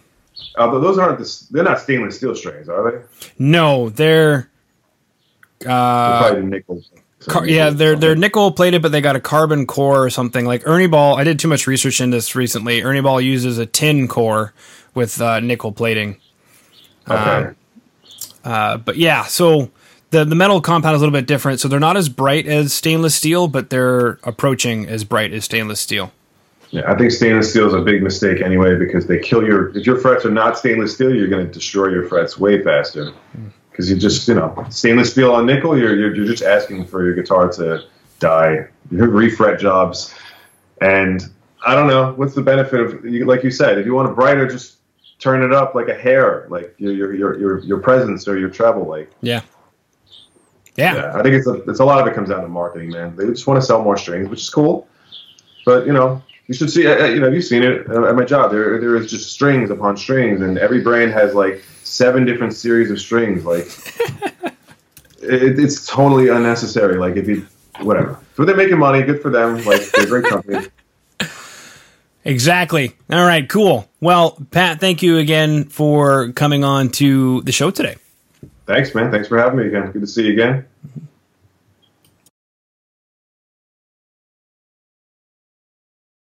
although 0.59 0.81
those 0.81 0.99
aren't 0.99 1.19
the, 1.19 1.47
they're 1.53 1.63
not 1.63 1.79
stainless 1.79 2.17
steel 2.17 2.35
strings, 2.35 2.69
are 2.69 2.91
they? 2.91 2.99
No, 3.39 3.89
they're. 3.89 4.51
Uh, 5.67 6.33
they're 6.33 6.43
nickel. 6.43 6.83
Car- 7.29 7.47
yeah, 7.47 7.71
they're 7.71 7.97
they're 7.97 8.17
nickel 8.17 8.51
plated, 8.51 8.83
but 8.83 8.93
they 8.93 9.01
got 9.01 9.17
a 9.17 9.21
carbon 9.21 9.67
core 9.67 10.03
or 10.03 10.11
something. 10.11 10.45
Like 10.45 10.63
Ernie 10.67 10.89
Ball, 10.89 11.17
I 11.17 11.25
did 11.25 11.39
too 11.39 11.49
much 11.49 11.67
research 11.67 12.01
in 12.01 12.11
this 12.11 12.35
recently. 12.35 12.83
Ernie 12.83 13.01
Ball 13.01 13.21
uses 13.21 13.59
a 13.59 13.65
tin 13.65 14.09
core 14.09 14.53
with 14.95 15.21
uh, 15.21 15.41
nickel 15.41 15.73
plating. 15.73 16.19
Okay. 17.09 17.55
Uh, 18.45 18.49
uh, 18.49 18.77
but 18.77 18.97
yeah, 18.97 19.25
so 19.25 19.71
the 20.11 20.25
the 20.25 20.35
metal 20.35 20.61
compound 20.61 20.95
is 20.95 21.01
a 21.01 21.05
little 21.05 21.19
bit 21.19 21.27
different, 21.27 21.61
so 21.61 21.69
they're 21.69 21.81
not 21.81 21.97
as 21.97 22.09
bright 22.09 22.47
as 22.47 22.73
stainless 22.73 23.15
steel, 23.15 23.49
but 23.49 23.71
they're 23.71 24.19
approaching 24.23 24.89
as 24.89 25.05
bright 25.05 25.33
as 25.33 25.45
stainless 25.45 25.81
steel. 25.81 26.13
Yeah, 26.71 26.91
I 26.91 26.97
think 26.97 27.13
stainless 27.13 27.51
steel 27.51 27.69
is 27.69 27.75
a 27.75 27.81
big 27.81 28.03
mistake 28.03 28.41
anyway 28.41 28.77
because 28.77 29.07
they 29.07 29.19
kill 29.19 29.45
your. 29.45 29.77
If 29.77 29.87
your 29.87 29.99
frets 29.99 30.25
are 30.25 30.31
not 30.31 30.59
stainless 30.59 30.95
steel, 30.95 31.15
you're 31.15 31.29
going 31.29 31.47
to 31.47 31.53
destroy 31.53 31.89
your 31.89 32.09
frets 32.09 32.39
way 32.39 32.63
faster. 32.63 33.13
Because 33.71 33.91
you 33.91 33.97
just, 33.97 34.27
you 34.27 34.35
know, 34.35 34.67
stainless 34.71 35.13
steel 35.13 35.35
on 35.35 35.45
nickel, 35.45 35.79
you're, 35.79 35.95
you're, 35.95 36.15
you're 36.15 36.25
just 36.25 36.43
asking 36.43 36.87
for 36.87 37.05
your 37.05 37.15
guitar 37.15 37.53
to 37.53 37.85
die. 38.21 38.69
Your 38.91 39.09
refret 39.09 39.59
jobs, 39.59 40.15
and 40.81 41.23
I 41.65 41.75
don't 41.75 41.87
know 41.87 42.13
what's 42.15 42.35
the 42.35 42.43
benefit 42.43 42.81
of, 42.81 43.05
like 43.05 43.43
you 43.43 43.51
said, 43.51 43.79
if 43.79 43.85
you 43.85 43.93
want 43.93 44.09
a 44.11 44.15
brighter, 44.15 44.47
just 44.47 44.77
turn 45.19 45.43
it 45.43 45.53
up 45.53 45.75
like 45.75 45.89
a 45.89 45.95
hair, 45.95 46.47
like 46.49 46.75
your 46.79 46.93
your 46.93 47.15
your 47.15 47.39
your, 47.39 47.59
your 47.61 47.79
presence 47.79 48.27
or 48.29 48.39
your 48.39 48.49
treble, 48.49 48.87
like 48.87 49.11
yeah. 49.21 49.43
Yeah. 50.77 50.97
yeah. 50.97 51.13
I 51.15 51.23
think 51.23 51.35
it's 51.35 51.47
a, 51.47 51.55
it's 51.69 51.81
a 51.81 51.85
lot 51.85 52.01
of 52.01 52.07
it 52.07 52.15
comes 52.15 52.29
down 52.29 52.43
to 52.43 52.49
marketing, 52.49 52.91
man. 52.91 53.17
They 53.17 53.27
just 53.27 53.47
want 53.47 53.61
to 53.61 53.67
sell 53.67 53.83
more 53.83 53.97
strings, 53.97 54.29
which 54.29 54.43
is 54.43 54.51
cool. 54.51 54.89
But 55.65 55.87
you 55.87 55.93
know, 55.93 56.23
you 56.47 56.55
should 56.55 56.71
see. 56.71 56.87
Uh, 56.87 57.05
uh, 57.05 57.07
you 57.07 57.21
know, 57.21 57.29
you've 57.29 57.45
seen 57.45 57.63
it 57.63 57.89
at 57.91 58.15
my 58.15 58.25
job. 58.25 58.51
There 58.51 58.81
there 58.81 58.97
is 58.97 59.11
just 59.11 59.33
strings 59.33 59.71
upon 59.71 59.97
strings, 59.97 60.41
and 60.41 60.59
every 60.59 60.81
brand 60.81 61.13
has 61.13 61.35
like 61.35 61.65
seven 61.83 62.25
different 62.25 62.55
series 62.55 62.91
of 62.91 63.01
strings. 63.01 63.45
Like, 63.45 63.67
it, 65.23 65.59
it's 65.59 65.87
totally 65.87 66.29
unnecessary. 66.29 66.99
Like, 66.99 67.17
if 67.17 67.27
you 67.27 67.47
whatever, 67.81 68.19
but 68.37 68.47
they're 68.47 68.57
making 68.57 68.79
money. 68.79 69.03
Good 69.03 69.23
for 69.23 69.31
them. 69.31 69.65
Like, 69.65 69.83
they're 69.91 70.07
great 70.07 70.25
companies. 70.25 70.69
Exactly. 72.27 72.93
All 73.09 73.25
right, 73.25 73.49
cool. 73.49 73.89
Well, 74.01 74.37
Pat, 74.51 74.81
thank 74.81 75.01
you 75.01 75.19
again 75.19 75.67
for 75.67 76.33
coming 76.33 76.65
on 76.65 76.89
to 76.89 77.41
the 77.43 77.53
show 77.53 77.71
today. 77.71 77.95
Thanks, 78.67 78.95
man. 78.95 79.11
Thanks 79.11 79.29
for 79.29 79.39
having 79.39 79.59
me 79.59 79.67
again. 79.69 79.93
Good 79.93 80.01
to 80.01 80.07
see 80.07 80.27
you 80.27 80.33
again. 80.33 80.67